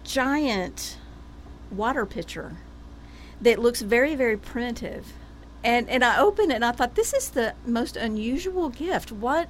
giant 0.03 0.97
water 1.71 2.05
pitcher 2.05 2.57
that 3.41 3.59
looks 3.59 3.81
very, 3.81 4.15
very 4.15 4.37
primitive. 4.37 5.13
And, 5.63 5.87
and 5.89 6.03
I 6.03 6.19
opened 6.19 6.51
it 6.51 6.55
and 6.55 6.65
I 6.65 6.71
thought, 6.71 6.95
this 6.95 7.13
is 7.13 7.29
the 7.29 7.53
most 7.65 7.95
unusual 7.95 8.69
gift. 8.69 9.11
What 9.11 9.49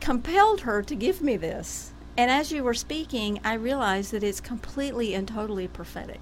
compelled 0.00 0.62
her 0.62 0.82
to 0.82 0.94
give 0.94 1.20
me 1.20 1.36
this? 1.36 1.92
And 2.16 2.30
as 2.30 2.50
you 2.50 2.64
were 2.64 2.74
speaking, 2.74 3.40
I 3.44 3.54
realized 3.54 4.12
that 4.12 4.24
it's 4.24 4.40
completely 4.40 5.14
and 5.14 5.28
totally 5.28 5.68
prophetic. 5.68 6.20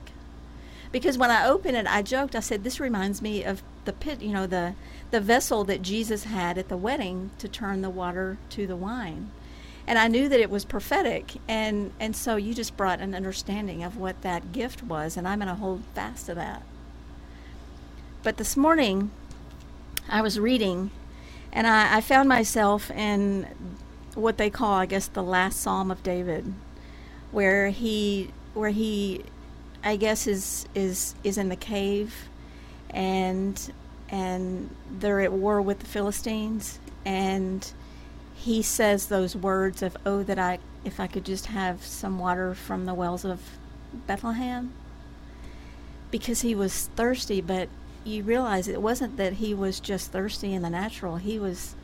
Because 0.92 1.18
when 1.18 1.30
I 1.30 1.46
opened 1.46 1.76
it, 1.76 1.86
I 1.86 2.02
joked, 2.02 2.34
I 2.34 2.40
said, 2.40 2.64
this 2.64 2.80
reminds 2.80 3.22
me 3.22 3.44
of 3.44 3.62
the 3.84 3.92
pit, 3.92 4.20
you 4.20 4.32
know, 4.32 4.46
the 4.46 4.74
the 5.10 5.20
vessel 5.20 5.64
that 5.64 5.82
Jesus 5.82 6.24
had 6.24 6.58
at 6.58 6.68
the 6.68 6.76
wedding 6.76 7.30
to 7.38 7.48
turn 7.48 7.82
the 7.82 7.90
water 7.90 8.38
to 8.50 8.66
the 8.66 8.76
wine. 8.76 9.30
And 9.86 9.98
I 9.98 10.08
knew 10.08 10.28
that 10.28 10.40
it 10.40 10.50
was 10.50 10.64
prophetic 10.64 11.34
and 11.46 11.92
and 12.00 12.16
so 12.16 12.36
you 12.36 12.54
just 12.54 12.76
brought 12.76 13.00
an 13.00 13.14
understanding 13.14 13.84
of 13.84 13.96
what 13.96 14.22
that 14.22 14.52
gift 14.52 14.82
was 14.82 15.16
and 15.16 15.28
I'm 15.28 15.38
going 15.38 15.48
to 15.48 15.54
hold 15.54 15.82
fast 15.94 16.26
to 16.26 16.34
that. 16.34 16.62
But 18.24 18.36
this 18.36 18.56
morning 18.56 19.12
I 20.08 20.22
was 20.22 20.40
reading 20.40 20.90
and 21.52 21.66
I, 21.66 21.98
I 21.98 22.00
found 22.00 22.28
myself 22.28 22.90
in 22.90 23.46
what 24.14 24.38
they 24.38 24.50
call, 24.50 24.74
I 24.74 24.86
guess, 24.86 25.06
the 25.06 25.22
last 25.22 25.60
Psalm 25.60 25.90
of 25.90 26.02
David, 26.02 26.52
where 27.30 27.70
he 27.70 28.30
where 28.54 28.70
he 28.70 29.22
I 29.84 29.94
guess 29.94 30.26
is 30.26 30.66
is 30.74 31.14
is 31.22 31.38
in 31.38 31.48
the 31.48 31.56
cave 31.56 32.28
and 32.90 33.72
and 34.08 34.70
they're 34.90 35.20
at 35.20 35.32
war 35.32 35.60
with 35.60 35.80
the 35.80 35.86
Philistines 35.86 36.78
and 37.04 37.72
he 38.34 38.62
says 38.62 39.06
those 39.06 39.34
words 39.34 39.82
of 39.82 39.96
oh 40.04 40.22
that 40.22 40.38
I 40.38 40.58
if 40.84 41.00
I 41.00 41.06
could 41.06 41.24
just 41.24 41.46
have 41.46 41.82
some 41.82 42.18
water 42.18 42.54
from 42.54 42.84
the 42.84 42.94
wells 42.94 43.24
of 43.24 43.40
Bethlehem 44.06 44.72
because 46.10 46.42
he 46.42 46.54
was 46.54 46.88
thirsty. 46.94 47.40
But 47.40 47.68
you 48.04 48.22
realize 48.22 48.68
it 48.68 48.80
wasn't 48.80 49.16
that 49.16 49.34
he 49.34 49.52
was 49.52 49.80
just 49.80 50.12
thirsty 50.12 50.52
in 50.54 50.62
the 50.62 50.70
natural. 50.70 51.16
He 51.16 51.38
was 51.38 51.74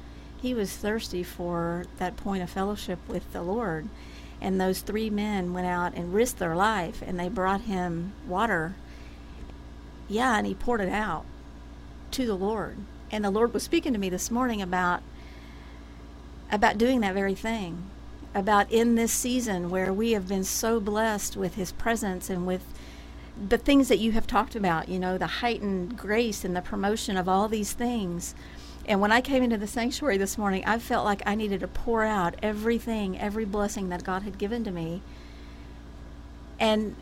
he 0.41 0.55
was 0.55 0.77
thirsty 0.77 1.23
for 1.23 1.87
that 1.99 2.17
point 2.17 2.43
of 2.43 2.51
fellowship 2.51 2.99
with 3.09 3.33
the 3.33 3.43
Lord. 3.43 3.89
And 4.41 4.61
those 4.61 4.81
three 4.81 5.09
men 5.09 5.53
went 5.53 5.69
out 5.69 5.95
and 5.95 6.13
risked 6.13 6.39
their 6.39 6.57
life 6.57 7.03
and 7.05 7.19
they 7.19 7.29
brought 7.29 7.63
him 7.63 8.13
water. 8.27 8.75
Yeah 10.09 10.37
and 10.37 10.47
he 10.47 10.55
poured 10.55 10.81
it 10.81 10.89
out 10.89 11.25
to 12.13 12.27
the 12.27 12.35
Lord. 12.35 12.79
And 13.11 13.25
the 13.25 13.31
Lord 13.31 13.53
was 13.53 13.63
speaking 13.63 13.93
to 13.93 13.99
me 13.99 14.09
this 14.09 14.31
morning 14.31 14.63
about 14.63 15.03
about 16.51 16.79
doing 16.79 17.01
that 17.01 17.15
very 17.15 17.35
thing. 17.35 17.91
About 18.35 18.71
in 18.71 18.95
this 18.95 19.13
season 19.13 19.71
where 19.71 19.93
we 19.93 20.13
have 20.13 20.29
been 20.29 20.45
so 20.45 20.81
blessed 20.81 21.37
with 21.37 21.55
his 21.55 21.73
presence 21.73 22.31
and 22.31 22.47
with 22.47 22.63
the 23.49 23.59
things 23.59 23.89
that 23.89 23.99
you 23.99 24.13
have 24.13 24.27
talked 24.27 24.55
about, 24.55 24.89
you 24.89 24.99
know, 24.99 25.19
the 25.19 25.27
heightened 25.27 25.97
grace 25.97 26.45
and 26.45 26.55
the 26.55 26.63
promotion 26.63 27.17
of 27.17 27.29
all 27.29 27.49
these 27.49 27.73
things. 27.73 28.35
And 28.87 29.01
when 29.01 29.13
I 29.13 29.21
came 29.21 29.43
into 29.43 29.57
the 29.57 29.67
sanctuary 29.67 30.19
this 30.19 30.37
morning, 30.37 30.65
I 30.67 30.79
felt 30.79 31.05
like 31.05 31.23
I 31.25 31.35
needed 31.35 31.61
to 31.61 31.69
pour 31.69 32.05
out 32.05 32.35
everything, 32.43 33.19
every 33.19 33.45
blessing 33.45 33.89
that 33.91 34.05
God 34.05 34.23
had 34.23 34.39
given 34.39 34.65
to 34.65 34.71
me. 34.71 35.03
And 36.59 36.97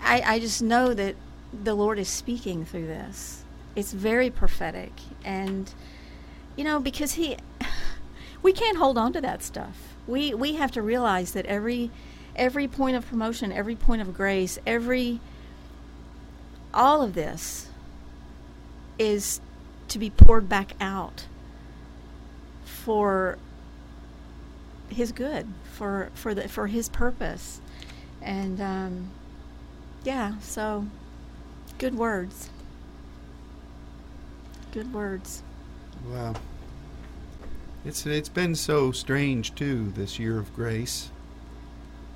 I, 0.00 0.22
I 0.24 0.38
just 0.40 0.62
know 0.62 0.94
that 0.94 1.16
the 1.52 1.74
Lord 1.74 1.98
is 1.98 2.08
speaking 2.08 2.64
through 2.64 2.86
this 2.86 3.43
it's 3.76 3.92
very 3.92 4.30
prophetic. 4.30 4.92
And 5.24 5.72
you 6.56 6.64
know 6.64 6.80
because 6.80 7.14
he 7.14 7.36
we 8.42 8.52
can't 8.52 8.78
hold 8.78 8.98
on 8.98 9.12
to 9.14 9.20
that 9.20 9.42
stuff. 9.42 9.94
We 10.06 10.34
we 10.34 10.54
have 10.54 10.70
to 10.72 10.82
realize 10.82 11.32
that 11.32 11.46
every 11.46 11.90
every 12.36 12.68
point 12.68 12.96
of 12.96 13.06
promotion 13.06 13.52
every 13.52 13.76
point 13.76 14.02
of 14.02 14.12
grace 14.12 14.58
every 14.66 15.20
all 16.72 17.00
of 17.00 17.14
this 17.14 17.68
is 18.98 19.40
to 19.86 19.98
be 20.00 20.10
poured 20.10 20.48
back 20.48 20.72
out 20.80 21.26
for 22.64 23.38
his 24.88 25.12
good 25.12 25.46
for 25.72 26.10
for 26.14 26.34
the 26.34 26.48
for 26.48 26.66
his 26.66 26.88
purpose. 26.88 27.60
And 28.20 28.60
um, 28.60 29.10
yeah 30.02 30.38
so 30.40 30.86
good 31.78 31.94
words 31.94 32.50
Good 34.74 34.92
words. 34.92 35.44
Wow. 36.10 36.34
It's 37.84 38.04
it's 38.06 38.28
been 38.28 38.56
so 38.56 38.90
strange 38.90 39.54
too 39.54 39.92
this 39.92 40.18
year 40.18 40.36
of 40.36 40.52
grace 40.52 41.12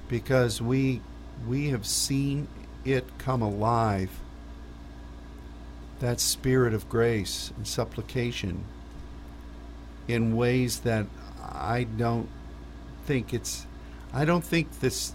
because 0.09 0.61
we 0.61 1.00
we 1.46 1.68
have 1.68 1.86
seen 1.86 2.48
it 2.84 3.04
come 3.18 3.42
alive 3.42 4.11
that 6.00 6.18
spirit 6.18 6.74
of 6.74 6.88
grace 6.88 7.52
and 7.56 7.64
supplication 7.64 8.64
in 10.09 10.34
ways 10.34 10.80
that 10.80 11.06
I 11.40 11.84
don't 11.84 12.28
think 13.04 13.32
it's 13.32 13.66
I 14.12 14.24
don't 14.24 14.44
think 14.44 14.80
this 14.80 15.12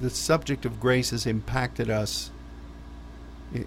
the 0.00 0.10
subject 0.10 0.64
of 0.64 0.78
grace 0.78 1.10
has 1.10 1.26
impacted 1.26 1.90
us 1.90 2.30
eh, 3.52 3.64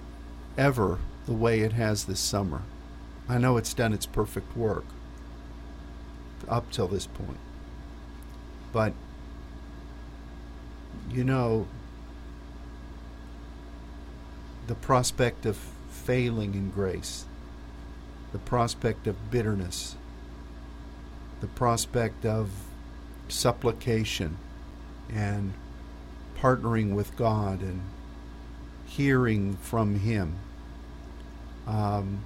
ever 0.58 1.00
the 1.26 1.34
way 1.34 1.60
it 1.60 1.74
has 1.74 2.06
this 2.06 2.22
summer. 2.22 2.62
I 3.30 3.38
know 3.38 3.58
it's 3.58 3.76
done 3.76 3.94
its 3.94 4.08
perfect 4.08 4.58
work 4.58 4.86
up 6.48 6.72
till 6.72 6.88
this 6.88 7.06
point. 7.06 7.38
But, 8.74 8.94
you 11.12 11.24
know, 11.24 11.68
the 14.66 14.74
prospect 14.74 15.46
of 15.46 15.58
failing 15.90 16.56
in 16.56 16.72
grace, 16.72 17.26
the 18.32 18.40
prospect 18.40 19.06
of 19.06 19.30
bitterness, 19.30 19.96
the 21.40 21.48
prospect 21.48 22.26
of 22.26 22.50
supplication 23.28 24.38
and 25.10 25.54
partnering 26.40 26.94
with 26.94 27.16
God 27.16 27.62
and 27.62 27.82
hearing 28.86 29.56
from 29.58 30.00
Him. 30.00 30.36
Um, 31.68 32.24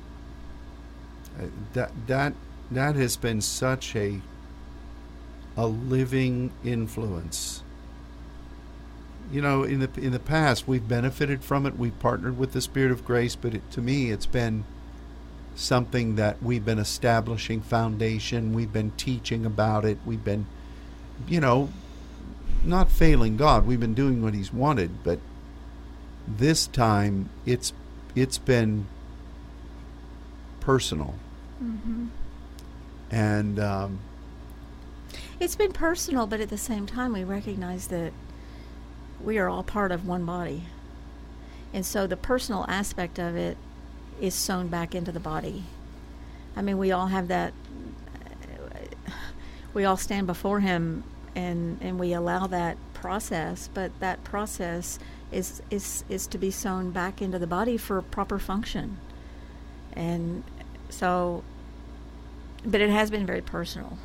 that 1.74 1.92
that 2.08 2.34
that 2.72 2.96
has 2.96 3.18
been 3.18 3.42
such 3.42 3.96
a 3.96 4.22
a 5.56 5.68
living 5.68 6.52
influence. 6.64 7.64
You 9.32 9.42
know, 9.42 9.64
in 9.64 9.80
the 9.80 9.90
in 9.98 10.12
the 10.12 10.20
past, 10.20 10.68
we've 10.68 10.88
benefited 10.88 11.44
from 11.44 11.66
it. 11.66 11.78
We've 11.78 11.98
partnered 12.00 12.38
with 12.38 12.54
the 12.54 12.62
Spirit 12.62 12.92
of 12.92 13.06
Grace, 13.06 13.36
but 13.36 13.56
it, 13.56 13.72
to 13.72 13.82
me, 13.82 14.12
it's 14.12 14.26
been 14.26 14.66
something 15.56 16.16
that 16.16 16.42
we've 16.42 16.66
been 16.66 16.80
establishing 16.80 17.62
foundation. 17.62 18.54
We've 18.54 18.74
been 18.74 18.92
teaching 18.92 19.46
about 19.46 19.86
it. 19.86 19.98
We've 20.06 20.24
been, 20.24 20.48
you 21.28 21.40
know, 21.40 21.70
not 22.64 22.92
failing 22.92 23.38
God. 23.38 23.66
We've 23.66 23.80
been 23.80 23.94
doing 23.94 24.22
what 24.22 24.34
He's 24.34 24.54
wanted, 24.54 25.04
but 25.04 25.20
this 26.28 26.68
time 26.68 27.30
it's 27.46 27.74
it's 28.16 28.38
been 28.38 28.88
personal, 30.64 31.16
Mm-hmm. 31.64 32.08
and 33.12 33.60
um, 33.60 34.00
It's 35.40 35.56
been 35.56 35.72
personal, 35.72 36.26
but 36.26 36.40
at 36.42 36.50
the 36.50 36.58
same 36.58 36.86
time, 36.86 37.14
we 37.14 37.24
recognize 37.24 37.88
that 37.88 38.12
we 39.22 39.38
are 39.38 39.48
all 39.50 39.64
part 39.64 39.92
of 39.92 40.08
one 40.08 40.26
body. 40.26 40.64
And 41.74 41.86
so 41.86 42.08
the 42.08 42.18
personal 42.18 42.66
aspect 42.68 43.20
of 43.20 43.36
it 43.36 43.58
is 44.20 44.34
sewn 44.36 44.68
back 44.68 44.94
into 44.96 45.12
the 45.12 45.20
body. 45.20 45.64
I 46.56 46.62
mean, 46.62 46.78
we 46.78 46.92
all 46.92 47.08
have 47.08 47.28
that, 47.30 47.54
we 49.74 49.86
all 49.86 49.98
stand 49.98 50.28
before 50.28 50.60
Him 50.60 51.04
and, 51.36 51.80
and 51.82 52.00
we 52.00 52.14
allow 52.14 52.48
that 52.48 52.78
process, 52.94 53.70
but 53.74 53.92
that 54.00 54.24
process 54.24 55.00
is, 55.32 55.62
is, 55.70 56.04
is 56.10 56.28
to 56.28 56.38
be 56.38 56.52
sewn 56.52 56.92
back 56.92 57.22
into 57.22 57.40
the 57.40 57.48
body 57.48 57.78
for 57.78 58.02
proper 58.02 58.38
function. 58.38 58.98
And 59.96 60.44
so, 60.94 61.44
but 62.64 62.80
it 62.80 62.90
has 62.90 63.10
been 63.10 63.26
very 63.26 63.42
personal. 63.42 63.98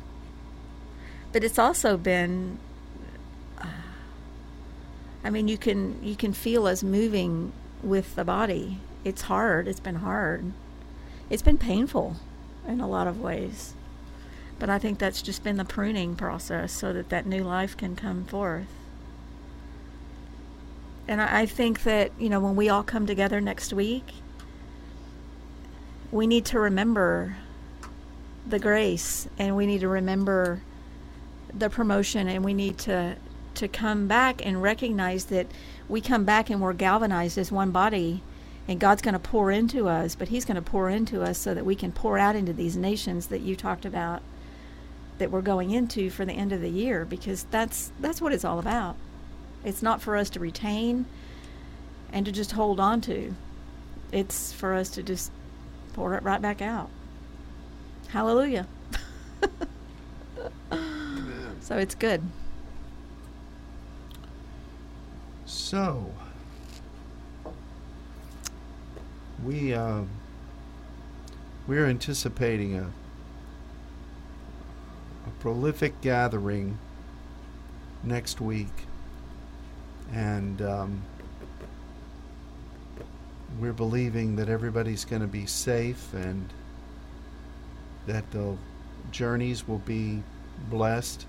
But 1.31 1.43
it's 1.43 1.59
also 1.59 1.95
been 1.95 2.57
uh, 3.59 3.67
i 5.23 5.29
mean 5.29 5.47
you 5.47 5.57
can 5.57 6.03
you 6.03 6.15
can 6.15 6.33
feel 6.33 6.65
us 6.65 6.83
moving 6.83 7.53
with 7.83 8.15
the 8.15 8.25
body. 8.25 8.79
It's 9.03 9.23
hard. 9.23 9.67
It's 9.67 9.79
been 9.79 9.95
hard. 9.95 10.51
It's 11.29 11.43
been 11.43 11.57
painful 11.57 12.15
in 12.67 12.81
a 12.81 12.87
lot 12.87 13.07
of 13.07 13.21
ways. 13.21 13.73
But 14.57 14.69
i 14.69 14.79
think 14.79 14.99
that's 14.99 15.21
just 15.21 15.43
been 15.43 15.57
the 15.57 15.65
pruning 15.65 16.15
process 16.15 16.73
so 16.73 16.91
that 16.93 17.09
that 17.09 17.25
new 17.25 17.43
life 17.43 17.77
can 17.77 17.95
come 17.95 18.25
forth. 18.25 18.67
And 21.07 21.21
I, 21.21 21.41
I 21.41 21.45
think 21.45 21.83
that 21.83 22.11
you 22.19 22.29
know 22.29 22.39
when 22.39 22.55
we 22.55 22.67
all 22.67 22.83
come 22.83 23.05
together 23.05 23.39
next 23.39 23.71
week 23.71 24.05
we 26.11 26.27
need 26.27 26.45
to 26.45 26.59
remember 26.59 27.37
the 28.47 28.59
grace 28.59 29.27
and 29.37 29.55
we 29.55 29.65
need 29.65 29.81
to 29.81 29.87
remember 29.87 30.61
the 31.53 31.69
promotion 31.69 32.27
and 32.27 32.43
we 32.43 32.53
need 32.53 32.77
to 32.77 33.15
to 33.55 33.67
come 33.67 34.07
back 34.07 34.45
and 34.45 34.61
recognize 34.61 35.25
that 35.25 35.47
we 35.89 35.99
come 35.99 36.23
back 36.23 36.49
and 36.49 36.61
we're 36.61 36.73
galvanized 36.73 37.37
as 37.37 37.51
one 37.51 37.71
body 37.71 38.23
and 38.67 38.79
God's 38.79 39.01
going 39.01 39.13
to 39.13 39.19
pour 39.19 39.51
into 39.51 39.87
us 39.87 40.15
but 40.15 40.29
he's 40.29 40.45
going 40.45 40.55
to 40.55 40.61
pour 40.61 40.89
into 40.89 41.21
us 41.21 41.37
so 41.37 41.53
that 41.53 41.65
we 41.65 41.75
can 41.75 41.91
pour 41.91 42.17
out 42.17 42.35
into 42.35 42.53
these 42.53 42.77
nations 42.77 43.27
that 43.27 43.41
you 43.41 43.55
talked 43.55 43.85
about 43.85 44.21
that 45.19 45.31
we're 45.31 45.41
going 45.41 45.69
into 45.71 46.09
for 46.09 46.25
the 46.25 46.33
end 46.33 46.51
of 46.51 46.61
the 46.61 46.69
year 46.69 47.05
because 47.05 47.43
that's 47.51 47.91
that's 47.99 48.19
what 48.21 48.33
it's 48.33 48.43
all 48.43 48.57
about. 48.57 48.95
It's 49.63 49.83
not 49.83 50.01
for 50.01 50.17
us 50.17 50.29
to 50.31 50.39
retain 50.39 51.05
and 52.11 52.25
to 52.25 52.31
just 52.31 52.53
hold 52.53 52.79
on 52.79 53.01
to. 53.01 53.35
It's 54.11 54.51
for 54.51 54.73
us 54.73 54.89
to 54.91 55.03
just 55.03 55.31
pour 55.99 56.13
it 56.15 56.23
right 56.23 56.41
back 56.41 56.61
out. 56.61 56.89
Hallelujah. 58.07 58.65
So 61.59 61.77
it's 61.77 61.93
good. 61.93 62.23
So, 65.45 66.13
we 69.43 69.73
uh, 69.73 70.03
we're 71.67 71.85
anticipating 71.85 72.77
a 72.77 72.83
a 75.27 75.29
prolific 75.41 75.99
gathering 75.99 76.79
next 78.05 78.39
week, 78.39 78.87
and 80.13 80.61
um, 80.61 81.01
we're 83.59 83.73
believing 83.73 84.35
that 84.35 84.49
everybody's 84.49 85.05
going 85.05 85.21
to 85.21 85.27
be 85.27 85.45
safe 85.45 86.13
and 86.13 86.49
that 88.05 88.29
the 88.31 88.55
journeys 89.11 89.67
will 89.67 89.79
be 89.79 90.21
blessed 90.69 91.25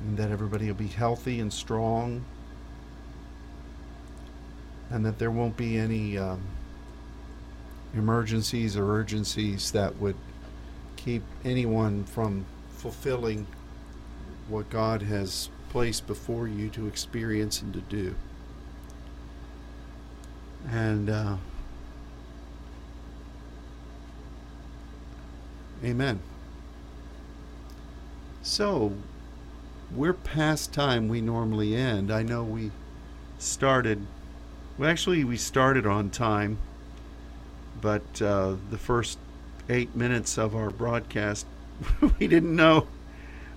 and 0.00 0.16
that 0.16 0.30
everybody 0.30 0.66
will 0.66 0.74
be 0.74 0.86
healthy 0.86 1.40
and 1.40 1.52
strong, 1.52 2.24
and 4.90 5.04
that 5.04 5.18
there 5.18 5.30
won't 5.30 5.56
be 5.56 5.76
any 5.76 6.16
um, 6.16 6.40
emergencies 7.94 8.76
or 8.76 8.90
urgencies 8.90 9.72
that 9.72 9.96
would 9.96 10.16
keep 10.96 11.22
anyone 11.44 12.04
from 12.04 12.44
fulfilling 12.70 13.46
what 14.48 14.70
God 14.70 15.02
has 15.02 15.50
placed 15.68 16.06
before 16.06 16.48
you 16.48 16.68
to 16.70 16.86
experience 16.86 17.60
and 17.60 17.72
to 17.74 17.80
do. 17.80 18.14
And 20.66 21.08
uh, 21.08 21.36
Amen. 25.84 26.18
So, 28.42 28.92
we're 29.94 30.12
past 30.12 30.72
time 30.72 31.08
we 31.08 31.20
normally 31.20 31.76
end. 31.76 32.10
I 32.10 32.22
know 32.22 32.42
we 32.42 32.72
started, 33.38 34.04
well, 34.76 34.90
actually, 34.90 35.22
we 35.22 35.36
started 35.36 35.86
on 35.86 36.10
time, 36.10 36.58
but 37.80 38.20
uh, 38.20 38.56
the 38.70 38.78
first 38.78 39.18
eight 39.68 39.94
minutes 39.94 40.36
of 40.36 40.56
our 40.56 40.70
broadcast, 40.70 41.46
we 42.18 42.26
didn't 42.26 42.56
know 42.56 42.88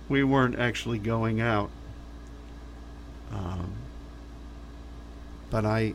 we 0.08 0.22
weren't 0.22 0.58
actually 0.58 0.98
going 0.98 1.40
out. 1.40 1.70
Um, 3.32 3.72
but 5.50 5.64
I, 5.64 5.94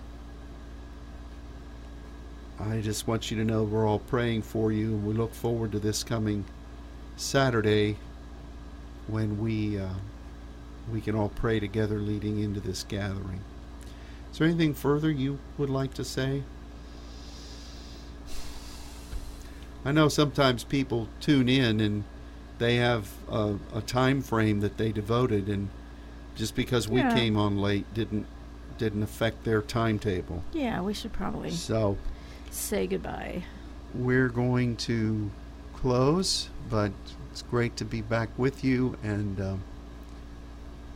I 2.60 2.82
just 2.82 3.08
want 3.08 3.30
you 3.30 3.38
to 3.38 3.44
know 3.44 3.64
we're 3.64 3.88
all 3.88 4.00
praying 4.00 4.42
for 4.42 4.72
you, 4.72 4.88
and 4.88 5.06
we 5.06 5.14
look 5.14 5.34
forward 5.34 5.72
to 5.74 5.80
this 5.80 6.04
coming 6.04 6.46
Saturday 7.16 7.98
when 9.08 9.40
we. 9.40 9.80
Uh, 9.80 9.90
we 10.92 11.02
can 11.02 11.16
all 11.16 11.28
pray 11.28 11.60
together 11.60 12.00
leading 12.00 12.40
into 12.40 12.62
this 12.62 12.84
gathering. 12.84 13.42
Is 14.32 14.38
there 14.38 14.48
anything 14.48 14.74
further 14.74 15.12
you 15.12 15.38
would 15.58 15.70
like 15.70 15.94
to 15.96 16.06
say? 16.06 16.44
I 19.84 19.92
know 19.92 20.08
sometimes 20.08 20.64
people 20.64 21.10
tune 21.20 21.50
in 21.50 21.82
and 21.82 22.06
they 22.58 22.78
have 22.78 23.10
a, 23.30 23.56
a 23.74 23.82
time 23.82 24.22
frame 24.22 24.62
that 24.62 24.78
they 24.78 24.94
devoted, 24.94 25.50
and 25.50 25.68
just 26.36 26.56
because 26.56 26.88
we 26.88 27.02
Yeah. 27.02 27.14
came 27.14 27.36
on 27.36 27.58
late 27.58 27.86
didn't 27.94 28.26
didn't 28.78 29.04
affect 29.04 29.44
their 29.44 29.62
timetable. 29.62 30.42
Yeah, 30.54 30.82
we 30.82 30.94
should 30.94 31.12
probably 31.12 31.50
So 31.52 31.98
say 32.52 32.88
goodbye. 32.88 33.44
we're 33.94 34.30
going 34.30 34.76
to 34.76 35.30
close, 35.74 36.50
but 36.70 36.92
it's 37.32 37.42
great 37.44 37.76
to 37.78 37.86
be 37.86 38.02
back 38.02 38.30
with 38.38 38.64
you, 38.64 38.98
and 39.04 39.40
um, 39.40 39.64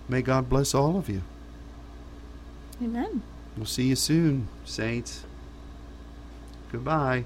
may 0.09 0.21
God 0.21 0.49
bless 0.49 0.73
all 0.73 0.97
of 0.97 1.07
you. 1.09 1.21
Amen. 2.81 3.21
We'll 3.55 3.65
see 3.65 3.83
you 3.87 3.95
soon, 3.95 4.47
Saints. 4.65 5.23
Goodbye. 6.71 7.25